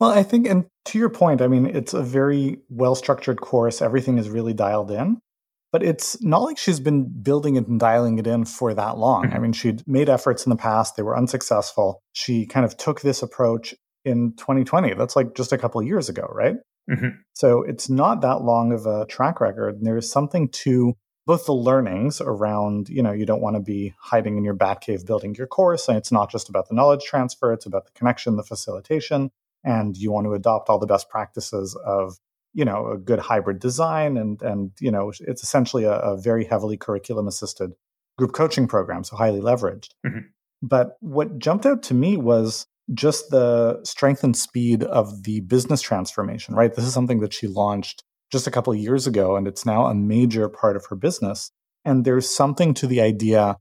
Well, 0.01 0.11
I 0.11 0.23
think, 0.23 0.49
and 0.49 0.67
to 0.87 0.99
your 0.99 1.09
point, 1.09 1.41
I 1.41 1.47
mean, 1.47 1.67
it's 1.67 1.95
a 1.95 2.03
very 2.03 2.59
well 2.69 2.95
structured 2.95 3.41
course. 3.41 3.81
Everything 3.81 4.19
is 4.19 4.29
really 4.29 4.53
dialed 4.53 4.91
in, 4.91 5.21
but 5.73 5.83
it's 5.83 6.23
not 6.23 6.43
like 6.43 6.59
she's 6.59 6.81
been 6.81 7.23
building 7.23 7.57
it 7.57 7.69
and 7.69 7.79
dialing 7.79 8.19
it 8.19 8.27
in 8.27 8.45
for 8.45 8.75
that 8.75 8.99
long. 8.99 9.25
Mm-hmm. 9.27 9.37
I 9.37 9.39
mean, 9.39 9.53
she'd 9.53 9.87
made 9.87 10.09
efforts 10.09 10.47
in 10.47 10.51
the 10.51 10.57
past, 10.57 10.97
they 10.97 11.03
were 11.03 11.17
unsuccessful. 11.17 12.01
She 12.13 12.47
kind 12.47 12.67
of 12.67 12.77
took 12.77 13.01
this 13.01 13.23
approach 13.23 13.75
in 14.05 14.35
2020. 14.37 14.95
That's 14.95 15.17
like 15.17 15.35
just 15.35 15.53
a 15.53 15.59
couple 15.59 15.81
of 15.81 15.87
years 15.87 16.09
ago, 16.09 16.29
right? 16.31 16.57
Mm-hmm. 16.91 17.09
So 17.33 17.63
it's 17.63 17.89
not 17.89 18.21
that 18.21 18.43
long 18.43 18.73
of 18.73 18.87
a 18.87 19.07
track 19.07 19.41
record. 19.41 19.77
And 19.77 19.87
there 19.87 19.97
is 19.97 20.11
something 20.11 20.49
to 20.51 20.95
both 21.27 21.47
the 21.47 21.55
learnings 21.55 22.21
around, 22.21 22.89
you 22.91 23.03
know, 23.03 23.13
you 23.13 23.25
don't 23.25 23.41
want 23.41 23.57
to 23.57 23.63
be 23.63 23.95
hiding 23.99 24.37
in 24.37 24.45
your 24.45 24.55
bat 24.55 24.83
cave 24.83 25.07
building 25.07 25.35
your 25.35 25.47
course. 25.47 25.89
And 25.89 25.97
it's 25.97 26.13
not 26.13 26.31
just 26.31 26.51
about 26.51 26.69
the 26.69 26.75
knowledge 26.75 27.05
transfer, 27.05 27.53
it's 27.53 27.65
about 27.65 27.87
the 27.87 27.93
connection, 27.93 28.37
the 28.37 28.43
facilitation 28.43 29.31
and 29.65 29.97
you 29.97 30.13
want 30.13 30.27
to 30.27 30.35
adopt 30.35 30.69
all 30.69 30.79
the 30.79 30.87
best 30.87 31.09
practices 31.09 31.77
of 31.85 32.19
you 32.53 32.65
know 32.65 32.93
a 32.93 32.99
good 32.99 33.19
hybrid 33.19 33.59
design 33.59 34.17
and 34.17 34.41
and 34.43 34.71
you 34.81 34.91
know 34.91 35.13
it's 35.21 35.43
essentially 35.43 35.85
a, 35.85 35.99
a 35.99 36.21
very 36.21 36.45
heavily 36.45 36.77
curriculum 36.77 37.27
assisted 37.27 37.73
group 38.17 38.33
coaching 38.33 38.69
program 38.69 39.03
so 39.03 39.17
highly 39.17 39.41
leveraged. 39.41 39.89
Mm-hmm. 40.07 40.27
but 40.63 40.97
what 41.01 41.39
jumped 41.39 41.67
out 41.67 41.83
to 41.85 41.95
me 41.95 42.17
was 42.17 42.67
just 42.93 43.31
the 43.31 43.83
strength 43.83 44.23
and 44.23 44.37
speed 44.37 44.83
of 44.85 45.25
the 45.25 45.41
business 45.41 45.81
transformation 45.81 46.55
right? 46.55 46.75
This 46.75 46.85
is 46.85 46.93
something 46.93 47.21
that 47.21 47.33
she 47.33 47.49
launched 47.49 48.05
just 48.31 48.47
a 48.47 48.51
couple 48.51 48.73
of 48.73 48.79
years 48.79 49.07
ago 49.07 49.37
and 49.37 49.47
it's 49.47 49.65
now 49.65 49.87
a 49.87 49.95
major 49.95 50.49
part 50.49 50.77
of 50.77 50.87
her 50.87 50.97
business. 50.97 51.51
And 51.85 52.05
there's 52.05 52.29
something 52.29 52.75
to 52.75 52.87
the 52.87 53.01
idea 53.01 53.59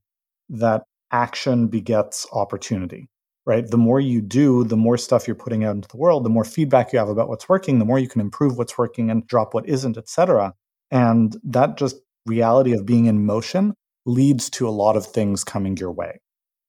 that 0.49 0.83
action 1.11 1.67
begets 1.67 2.25
opportunity 2.33 3.09
right? 3.45 3.67
The 3.67 3.77
more 3.77 3.99
you 3.99 4.21
do, 4.21 4.63
the 4.63 4.77
more 4.77 4.97
stuff 4.97 5.27
you're 5.27 5.35
putting 5.35 5.63
out 5.63 5.75
into 5.75 5.87
the 5.87 5.97
world, 5.97 6.23
the 6.23 6.29
more 6.29 6.45
feedback 6.45 6.93
you 6.93 6.99
have 6.99 7.09
about 7.09 7.27
what's 7.27 7.49
working, 7.49 7.79
the 7.79 7.85
more 7.85 7.99
you 7.99 8.07
can 8.07 8.21
improve 8.21 8.57
what's 8.57 8.77
working 8.77 9.09
and 9.09 9.27
drop 9.27 9.53
what 9.53 9.67
isn't, 9.67 9.97
etc. 9.97 10.53
And 10.91 11.37
that 11.43 11.77
just 11.77 11.97
reality 12.25 12.73
of 12.73 12.85
being 12.85 13.05
in 13.05 13.25
motion 13.25 13.73
leads 14.05 14.49
to 14.51 14.67
a 14.67 14.71
lot 14.71 14.95
of 14.95 15.05
things 15.05 15.43
coming 15.43 15.77
your 15.77 15.91
way. 15.91 16.19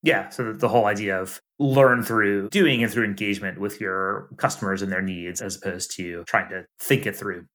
Yeah. 0.02 0.28
So 0.28 0.52
the 0.52 0.68
whole 0.68 0.86
idea 0.86 1.20
of 1.20 1.40
learn 1.58 2.02
through 2.02 2.50
doing 2.50 2.82
and 2.82 2.92
through 2.92 3.04
engagement 3.04 3.58
with 3.58 3.80
your 3.80 4.28
customers 4.36 4.82
and 4.82 4.92
their 4.92 5.00
needs 5.00 5.40
as 5.40 5.56
opposed 5.56 5.96
to 5.96 6.24
trying 6.24 6.50
to 6.50 6.66
think 6.78 7.06
it 7.06 7.16
through. 7.16 7.46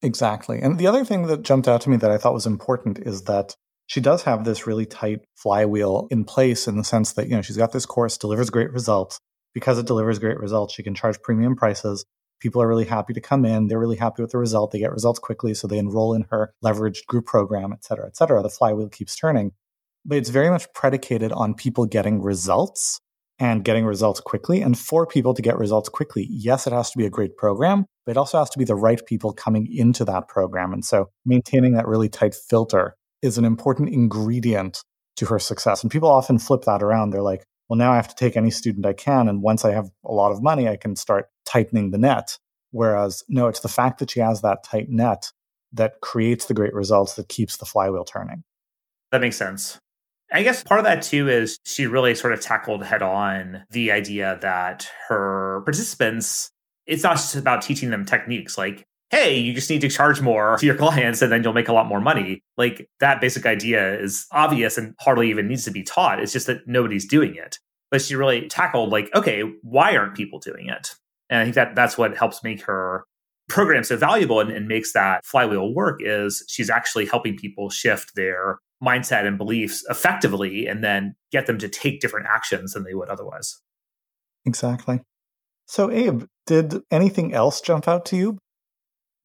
Exactly. 0.00 0.60
And 0.60 0.78
the 0.78 0.86
other 0.86 1.04
thing 1.04 1.26
that 1.26 1.42
jumped 1.42 1.68
out 1.68 1.80
to 1.82 1.90
me 1.90 1.96
that 1.96 2.10
I 2.10 2.16
thought 2.16 2.32
was 2.32 2.46
important 2.46 2.98
is 2.98 3.24
that 3.24 3.56
she 3.88 4.00
does 4.00 4.22
have 4.22 4.44
this 4.44 4.66
really 4.66 4.86
tight 4.86 5.20
flywheel 5.34 6.06
in 6.10 6.24
place 6.24 6.68
in 6.68 6.76
the 6.76 6.84
sense 6.84 7.14
that, 7.14 7.28
you 7.28 7.34
know, 7.34 7.42
she's 7.42 7.56
got 7.56 7.72
this 7.72 7.86
course, 7.86 8.16
delivers 8.16 8.50
great 8.50 8.70
results. 8.70 9.18
Because 9.54 9.78
it 9.78 9.86
delivers 9.86 10.18
great 10.18 10.38
results, 10.38 10.74
she 10.74 10.82
can 10.82 10.94
charge 10.94 11.20
premium 11.22 11.56
prices. 11.56 12.04
People 12.38 12.62
are 12.62 12.68
really 12.68 12.84
happy 12.84 13.14
to 13.14 13.20
come 13.20 13.44
in. 13.44 13.66
They're 13.66 13.78
really 13.78 13.96
happy 13.96 14.22
with 14.22 14.30
the 14.30 14.38
result. 14.38 14.70
They 14.70 14.78
get 14.78 14.92
results 14.92 15.18
quickly. 15.18 15.54
So 15.54 15.66
they 15.66 15.78
enroll 15.78 16.14
in 16.14 16.26
her 16.30 16.52
leveraged 16.62 17.06
group 17.06 17.24
program, 17.24 17.72
et 17.72 17.82
cetera, 17.82 18.06
et 18.06 18.16
cetera. 18.16 18.42
The 18.42 18.50
flywheel 18.50 18.90
keeps 18.90 19.16
turning. 19.16 19.52
But 20.04 20.18
it's 20.18 20.28
very 20.28 20.50
much 20.50 20.72
predicated 20.74 21.32
on 21.32 21.54
people 21.54 21.86
getting 21.86 22.22
results 22.22 23.00
and 23.38 23.64
getting 23.64 23.86
results 23.86 24.20
quickly. 24.20 24.60
And 24.60 24.78
for 24.78 25.06
people 25.06 25.32
to 25.32 25.42
get 25.42 25.58
results 25.58 25.88
quickly, 25.88 26.28
yes, 26.30 26.66
it 26.66 26.72
has 26.74 26.90
to 26.90 26.98
be 26.98 27.06
a 27.06 27.10
great 27.10 27.36
program, 27.36 27.86
but 28.04 28.12
it 28.12 28.18
also 28.18 28.38
has 28.38 28.50
to 28.50 28.58
be 28.58 28.64
the 28.64 28.76
right 28.76 29.00
people 29.06 29.32
coming 29.32 29.66
into 29.70 30.04
that 30.04 30.28
program. 30.28 30.72
And 30.74 30.84
so 30.84 31.06
maintaining 31.24 31.72
that 31.72 31.88
really 31.88 32.10
tight 32.10 32.34
filter 32.34 32.94
is 33.22 33.38
an 33.38 33.44
important 33.44 33.90
ingredient 33.90 34.82
to 35.16 35.26
her 35.26 35.38
success. 35.38 35.82
And 35.82 35.90
people 35.90 36.08
often 36.08 36.38
flip 36.38 36.62
that 36.62 36.82
around. 36.82 37.10
They're 37.10 37.22
like, 37.22 37.44
well, 37.68 37.76
now 37.76 37.92
I 37.92 37.96
have 37.96 38.08
to 38.08 38.14
take 38.14 38.36
any 38.36 38.50
student 38.50 38.86
I 38.86 38.92
can. 38.92 39.28
And 39.28 39.42
once 39.42 39.64
I 39.64 39.72
have 39.72 39.90
a 40.04 40.12
lot 40.12 40.32
of 40.32 40.42
money, 40.42 40.68
I 40.68 40.76
can 40.76 40.96
start 40.96 41.26
tightening 41.44 41.90
the 41.90 41.98
net. 41.98 42.38
Whereas, 42.70 43.24
no, 43.28 43.48
it's 43.48 43.60
the 43.60 43.68
fact 43.68 43.98
that 43.98 44.10
she 44.10 44.20
has 44.20 44.42
that 44.42 44.62
tight 44.64 44.88
net 44.88 45.32
that 45.72 46.00
creates 46.00 46.46
the 46.46 46.54
great 46.54 46.74
results 46.74 47.14
that 47.14 47.28
keeps 47.28 47.56
the 47.56 47.66
flywheel 47.66 48.04
turning. 48.04 48.44
That 49.12 49.20
makes 49.20 49.36
sense. 49.36 49.78
I 50.32 50.42
guess 50.42 50.62
part 50.62 50.80
of 50.80 50.84
that 50.84 51.02
too 51.02 51.28
is 51.28 51.58
she 51.64 51.86
really 51.86 52.14
sort 52.14 52.34
of 52.34 52.40
tackled 52.40 52.84
head 52.84 53.02
on 53.02 53.64
the 53.70 53.92
idea 53.92 54.38
that 54.42 54.88
her 55.08 55.62
participants, 55.64 56.50
it's 56.86 57.02
not 57.02 57.16
just 57.16 57.36
about 57.36 57.62
teaching 57.62 57.90
them 57.90 58.04
techniques. 58.04 58.58
Like 58.58 58.84
hey, 59.10 59.38
you 59.38 59.54
just 59.54 59.70
need 59.70 59.80
to 59.80 59.88
charge 59.88 60.20
more 60.20 60.56
to 60.58 60.66
your 60.66 60.74
clients 60.76 61.22
and 61.22 61.32
then 61.32 61.42
you'll 61.42 61.52
make 61.52 61.68
a 61.68 61.72
lot 61.72 61.86
more 61.86 62.00
money. 62.00 62.42
Like 62.56 62.88
that 63.00 63.20
basic 63.20 63.46
idea 63.46 63.98
is 63.98 64.26
obvious 64.32 64.76
and 64.76 64.94
hardly 65.00 65.30
even 65.30 65.48
needs 65.48 65.64
to 65.64 65.70
be 65.70 65.82
taught. 65.82 66.20
It's 66.20 66.32
just 66.32 66.46
that 66.46 66.66
nobody's 66.66 67.06
doing 67.06 67.34
it. 67.34 67.58
But 67.90 68.02
she 68.02 68.16
really 68.16 68.48
tackled 68.48 68.90
like, 68.90 69.10
okay, 69.14 69.42
why 69.62 69.96
aren't 69.96 70.14
people 70.14 70.38
doing 70.38 70.68
it? 70.68 70.90
And 71.30 71.40
I 71.40 71.44
think 71.44 71.54
that 71.54 71.74
that's 71.74 71.96
what 71.96 72.16
helps 72.16 72.42
make 72.42 72.62
her 72.64 73.04
program 73.48 73.82
so 73.82 73.96
valuable 73.96 74.40
and, 74.40 74.50
and 74.50 74.68
makes 74.68 74.92
that 74.92 75.24
flywheel 75.24 75.74
work 75.74 76.00
is 76.02 76.44
she's 76.48 76.68
actually 76.68 77.06
helping 77.06 77.34
people 77.34 77.70
shift 77.70 78.14
their 78.14 78.58
mindset 78.84 79.26
and 79.26 79.38
beliefs 79.38 79.84
effectively 79.88 80.66
and 80.66 80.84
then 80.84 81.16
get 81.32 81.46
them 81.46 81.58
to 81.58 81.68
take 81.68 82.00
different 82.00 82.26
actions 82.26 82.74
than 82.74 82.84
they 82.84 82.94
would 82.94 83.08
otherwise. 83.08 83.58
Exactly. 84.44 85.00
So, 85.66 85.90
Abe, 85.90 86.24
did 86.46 86.82
anything 86.90 87.34
else 87.34 87.60
jump 87.60 87.88
out 87.88 88.04
to 88.06 88.16
you 88.16 88.38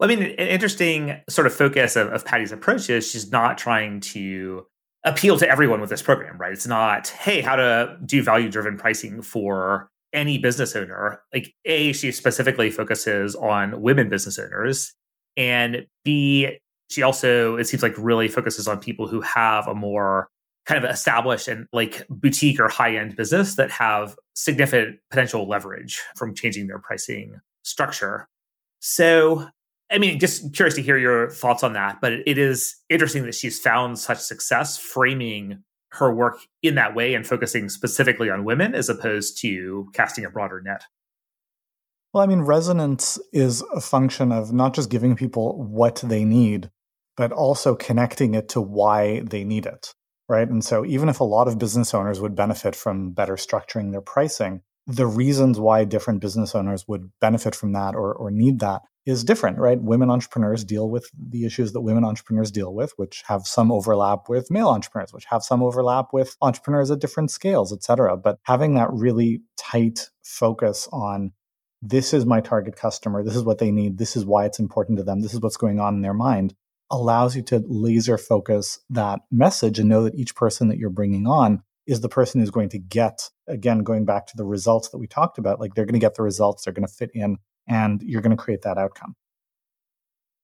I 0.02 0.08
mean, 0.08 0.24
an 0.24 0.32
interesting 0.32 1.22
sort 1.30 1.48
of 1.48 1.54
focus 1.54 1.96
of, 1.96 2.10
of 2.10 2.26
Patty's 2.26 2.52
approach 2.52 2.90
is 2.90 3.10
she's 3.10 3.32
not 3.32 3.58
trying 3.58 4.02
to 4.02 4.66
appeal 5.06 5.38
to 5.38 5.50
everyone 5.50 5.82
with 5.82 5.90
this 5.90 6.02
program, 6.02 6.38
right? 6.38 6.54
It's 6.54 6.68
not, 6.68 7.08
hey, 7.10 7.42
how 7.42 7.56
to 7.56 7.98
do 8.06 8.24
value 8.24 8.50
driven 8.50 8.78
pricing 8.78 9.22
for 9.22 9.90
any 10.14 10.38
business 10.38 10.76
owner. 10.76 11.22
Like, 11.34 11.54
A, 11.66 11.94
she 11.94 12.12
specifically 12.12 12.70
focuses 12.70 13.36
on 13.36 13.82
women 13.82 14.10
business 14.10 14.40
owners. 14.40 14.94
And 15.36 15.88
B, 16.04 16.60
she 16.90 17.02
also, 17.02 17.58
it 17.58 17.66
seems 17.66 17.84
like, 17.84 17.96
really 17.98 18.28
focuses 18.28 18.68
on 18.68 18.80
people 18.80 19.08
who 19.08 19.22
have 19.22 19.68
a 19.68 19.76
more 19.76 20.30
kind 20.66 20.84
of 20.84 20.90
established 20.90 21.48
and 21.48 21.68
like 21.74 22.06
boutique 22.10 22.60
or 22.60 22.70
high 22.70 22.96
end 22.96 23.16
business 23.16 23.56
that 23.56 23.70
have 23.70 24.16
significant 24.34 24.98
potential 25.10 25.48
leverage 25.48 26.02
from 26.16 26.34
changing 26.34 26.68
their 26.68 26.80
pricing 26.80 27.40
structure. 27.64 28.28
So, 28.80 29.48
I 29.94 30.00
mean, 30.00 30.20
just 30.20 30.54
curious 30.54 30.76
to 30.76 30.82
hear 30.82 30.98
your 30.98 31.30
thoughts 31.30 31.64
on 31.64 31.74
that. 31.74 32.02
But 32.02 32.14
it 32.26 32.38
is 32.38 32.76
interesting 32.90 33.24
that 33.24 33.36
she's 33.36 33.60
found 33.60 34.00
such 34.00 34.20
success 34.20 34.78
framing 34.78 35.64
her 35.90 36.14
work 36.14 36.40
in 36.64 36.76
that 36.76 36.96
way 36.96 37.14
and 37.14 37.26
focusing 37.26 37.70
specifically 37.70 38.30
on 38.30 38.44
women 38.44 38.74
as 38.74 38.90
opposed 38.90 39.40
to 39.42 39.88
casting 39.94 40.26
a 40.26 40.30
broader 40.30 40.62
net. 40.62 40.86
Well, 42.12 42.24
I 42.24 42.28
mean, 42.28 42.42
resonance 42.42 43.20
is 43.32 43.64
a 43.74 43.82
function 43.82 44.32
of 44.32 44.52
not 44.52 44.74
just 44.74 44.90
giving 44.90 45.16
people 45.16 45.64
what 45.64 46.02
they 46.04 46.26
need, 46.26 46.72
but 47.16 47.32
also 47.32 47.76
connecting 47.76 48.34
it 48.34 48.50
to 48.50 48.62
why 48.62 49.22
they 49.22 49.44
need 49.44 49.66
it 49.66 49.94
right? 50.30 50.50
And 50.50 50.64
so 50.64 50.86
even 50.86 51.10
if 51.10 51.20
a 51.20 51.26
lot 51.26 51.48
of 51.48 51.60
business 51.60 51.94
owners 51.94 52.20
would 52.20 52.36
benefit 52.36 52.76
from 52.76 53.12
better 53.12 53.36
structuring 53.36 53.92
their 53.92 54.02
pricing, 54.02 54.62
the 54.88 55.08
reasons 55.08 55.60
why 55.60 55.86
different 55.86 56.22
business 56.22 56.56
owners 56.56 56.88
would 56.88 57.12
benefit 57.22 57.56
from 57.56 57.74
that 57.74 57.96
or, 57.96 58.14
or 58.14 58.32
need 58.32 58.60
that 58.60 58.82
is 59.06 59.24
different, 59.24 59.58
right? 59.58 59.82
Women 59.82 60.10
entrepreneurs 60.10 60.64
deal 60.64 60.90
with 60.90 61.10
the 61.18 61.46
issues 61.46 61.74
that 61.74 61.82
women 61.82 62.06
entrepreneurs 62.06 62.52
deal 62.52 62.74
with, 62.74 62.94
which 62.96 63.24
have 63.28 63.46
some 63.46 63.72
overlap 63.72 64.30
with 64.30 64.50
male 64.50 64.70
entrepreneurs, 64.70 65.14
which 65.14 65.26
have 65.26 65.44
some 65.44 65.62
overlap 65.62 66.08
with 66.14 66.38
entrepreneurs 66.42 66.90
at 66.90 67.00
different 67.00 67.30
scales, 67.30 67.74
et 67.74 67.84
cetera. 67.84 68.16
But 68.16 68.40
having 68.44 68.76
that 68.76 68.92
really 68.92 69.42
tight 69.58 70.10
focus 70.24 70.88
on 70.94 71.34
this 71.82 72.14
is 72.14 72.26
my 72.26 72.40
target 72.40 72.78
customer, 72.78 73.24
this 73.24 73.36
is 73.36 73.44
what 73.44 73.58
they 73.58 73.72
need, 73.72 73.98
this 73.98 74.16
is 74.16 74.26
why 74.26 74.46
it's 74.46 74.60
important 74.60 74.98
to 75.00 75.04
them, 75.04 75.22
this 75.22 75.34
is 75.34 75.42
what's 75.42 75.58
going 75.58 75.82
on 75.82 75.96
in 75.96 76.02
their 76.02 76.14
mind, 76.14 76.56
allows 76.90 77.36
you 77.36 77.42
to 77.42 77.62
laser 77.68 78.18
focus 78.18 78.80
that 78.90 79.20
message 79.32 79.80
and 79.80 79.90
know 79.90 80.04
that 80.04 80.16
each 80.16 80.34
person 80.36 80.70
that 80.70 80.78
you're 80.78 80.90
bringing 80.90 81.28
on 81.28 81.62
is 81.86 82.00
the 82.00 82.10
person 82.10 82.40
who's 82.40 82.52
going 82.52 82.70
to 82.70 82.80
get 82.80 83.30
again 83.48 83.80
going 83.80 84.06
back 84.06 84.26
to 84.28 84.38
the 84.38 84.46
results 84.46 84.90
that 84.90 84.98
we 84.98 85.08
talked 85.08 85.38
about 85.38 85.60
like 85.60 85.74
they're 85.76 85.86
going 85.86 85.94
to 85.94 86.00
get 86.00 86.16
the 86.16 86.24
results 86.24 86.64
they're 86.64 86.74
going 86.74 86.88
to 86.88 86.94
fit 86.94 87.12
in 87.14 87.38
and 87.68 88.02
you're 88.04 88.22
going 88.22 88.36
to 88.36 88.42
create 88.42 88.62
that 88.62 88.78
outcome 88.78 89.16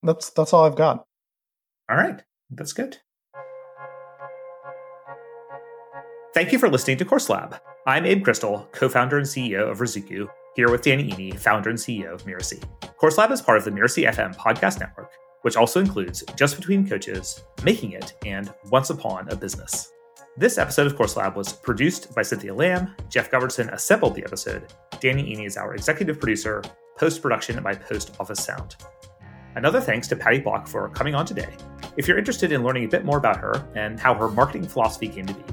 that's 0.03 0.29
that's 0.31 0.53
all 0.53 0.65
i've 0.65 0.75
got 0.75 1.05
all 1.89 1.97
right 1.97 2.23
that's 2.51 2.73
good 2.73 2.97
thank 6.33 6.51
you 6.51 6.59
for 6.59 6.69
listening 6.69 6.97
to 6.97 7.05
course 7.05 7.29
lab 7.29 7.59
i'm 7.87 8.05
abe 8.05 8.23
crystal 8.23 8.67
co-founder 8.71 9.17
and 9.17 9.27
ceo 9.27 9.69
of 9.69 9.79
Ruzuku, 9.79 10.27
here 10.55 10.71
with 10.71 10.81
danny 10.81 11.11
iny 11.11 11.37
founder 11.37 11.69
and 11.69 11.79
ceo 11.79 12.13
of 12.13 12.23
Mirasee. 12.23 12.63
course 12.97 13.17
lab 13.17 13.31
is 13.31 13.41
part 13.41 13.57
of 13.57 13.65
the 13.65 13.71
Mirasee 13.71 14.09
fm 14.09 14.35
podcast 14.35 14.79
network 14.79 15.11
which 15.41 15.55
also 15.55 15.79
includes 15.79 16.23
Just 16.35 16.55
Between 16.55 16.87
Coaches, 16.87 17.43
Making 17.63 17.93
It, 17.93 18.13
and 18.25 18.53
Once 18.71 18.89
Upon 18.89 19.29
a 19.29 19.35
Business. 19.35 19.91
This 20.37 20.57
episode 20.57 20.87
of 20.87 20.95
Course 20.95 21.17
Lab 21.17 21.35
was 21.35 21.51
produced 21.51 22.13
by 22.15 22.21
Cynthia 22.21 22.53
Lamb. 22.53 22.95
Jeff 23.09 23.29
Govertson 23.31 23.71
assembled 23.73 24.15
the 24.15 24.23
episode. 24.23 24.73
Danny 24.99 25.35
Iny 25.35 25.45
is 25.45 25.57
our 25.57 25.73
executive 25.73 26.19
producer, 26.19 26.61
post 26.99 27.21
production 27.21 27.63
by 27.63 27.73
Post 27.73 28.15
Office 28.19 28.43
Sound. 28.43 28.75
Another 29.55 29.79
thanks 29.79 30.07
to 30.09 30.17
Patty 30.17 30.39
Block 30.39 30.67
for 30.67 30.89
coming 30.89 31.15
on 31.15 31.25
today. 31.25 31.55
If 31.95 32.07
you're 32.07 32.17
interested 32.17 32.51
in 32.51 32.61
learning 32.61 32.83
a 32.83 32.87
bit 32.89 33.05
more 33.05 33.17
about 33.17 33.37
her 33.37 33.65
and 33.73 33.97
how 33.97 34.13
her 34.13 34.27
marketing 34.27 34.67
philosophy 34.67 35.07
came 35.07 35.25
to 35.25 35.33
be, 35.33 35.43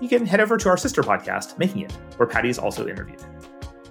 you 0.00 0.08
can 0.08 0.24
head 0.24 0.40
over 0.40 0.56
to 0.56 0.68
our 0.68 0.76
sister 0.76 1.02
podcast, 1.02 1.58
Making 1.58 1.82
It, 1.82 1.92
where 2.16 2.28
Patty 2.28 2.48
is 2.48 2.58
also 2.58 2.86
interviewed. 2.86 3.20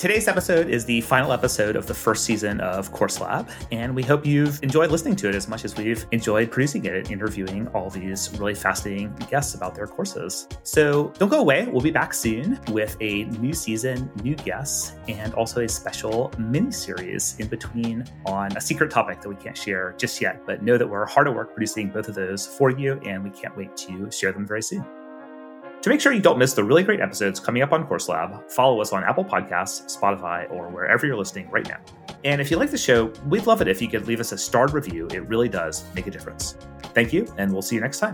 Today's 0.01 0.27
episode 0.27 0.67
is 0.67 0.83
the 0.83 1.01
final 1.01 1.31
episode 1.31 1.75
of 1.75 1.85
the 1.85 1.93
first 1.93 2.25
season 2.25 2.59
of 2.59 2.91
Course 2.91 3.21
Lab, 3.21 3.51
and 3.71 3.95
we 3.95 4.01
hope 4.01 4.25
you've 4.25 4.59
enjoyed 4.63 4.89
listening 4.89 5.15
to 5.17 5.29
it 5.29 5.35
as 5.35 5.47
much 5.47 5.63
as 5.63 5.77
we've 5.77 6.07
enjoyed 6.09 6.49
producing 6.49 6.85
it 6.85 6.95
and 6.95 7.11
interviewing 7.11 7.67
all 7.67 7.91
these 7.91 8.35
really 8.39 8.55
fascinating 8.55 9.13
guests 9.29 9.53
about 9.53 9.75
their 9.75 9.85
courses. 9.85 10.47
So 10.63 11.09
don't 11.19 11.29
go 11.29 11.39
away. 11.39 11.67
We'll 11.67 11.83
be 11.83 11.91
back 11.91 12.15
soon 12.15 12.59
with 12.69 12.97
a 12.99 13.25
new 13.25 13.53
season, 13.53 14.09
new 14.23 14.33
guests, 14.33 14.93
and 15.07 15.35
also 15.35 15.61
a 15.61 15.69
special 15.69 16.33
mini 16.39 16.71
series 16.71 17.35
in 17.37 17.47
between 17.47 18.03
on 18.25 18.57
a 18.57 18.59
secret 18.59 18.89
topic 18.89 19.21
that 19.21 19.29
we 19.29 19.35
can't 19.35 19.55
share 19.55 19.93
just 19.99 20.19
yet. 20.19 20.47
But 20.47 20.63
know 20.63 20.79
that 20.79 20.87
we're 20.87 21.05
hard 21.05 21.27
at 21.27 21.35
work 21.35 21.53
producing 21.53 21.91
both 21.91 22.07
of 22.07 22.15
those 22.15 22.47
for 22.47 22.71
you, 22.71 22.99
and 23.05 23.23
we 23.23 23.29
can't 23.29 23.55
wait 23.55 23.77
to 23.77 24.09
share 24.09 24.31
them 24.31 24.47
very 24.47 24.63
soon. 24.63 24.83
To 25.81 25.89
make 25.89 25.99
sure 25.99 26.13
you 26.13 26.21
don't 26.21 26.37
miss 26.37 26.53
the 26.53 26.63
really 26.63 26.83
great 26.83 26.99
episodes 26.99 27.39
coming 27.39 27.63
up 27.63 27.71
on 27.71 27.87
Course 27.87 28.07
Lab, 28.07 28.51
follow 28.51 28.81
us 28.81 28.93
on 28.93 29.03
Apple 29.03 29.25
Podcasts, 29.25 29.97
Spotify, 29.97 30.49
or 30.51 30.69
wherever 30.69 31.07
you're 31.07 31.17
listening 31.17 31.49
right 31.49 31.67
now. 31.67 31.79
And 32.23 32.39
if 32.39 32.51
you 32.51 32.57
like 32.57 32.69
the 32.69 32.77
show, 32.77 33.11
we'd 33.25 33.47
love 33.47 33.61
it 33.61 33.67
if 33.67 33.81
you 33.81 33.87
could 33.87 34.07
leave 34.07 34.19
us 34.19 34.31
a 34.31 34.37
starred 34.37 34.73
review. 34.73 35.07
It 35.07 35.27
really 35.27 35.49
does 35.49 35.83
make 35.95 36.05
a 36.05 36.11
difference. 36.11 36.55
Thank 36.93 37.11
you, 37.11 37.25
and 37.39 37.51
we'll 37.51 37.63
see 37.63 37.75
you 37.75 37.81
next 37.81 37.97
time. 37.97 38.13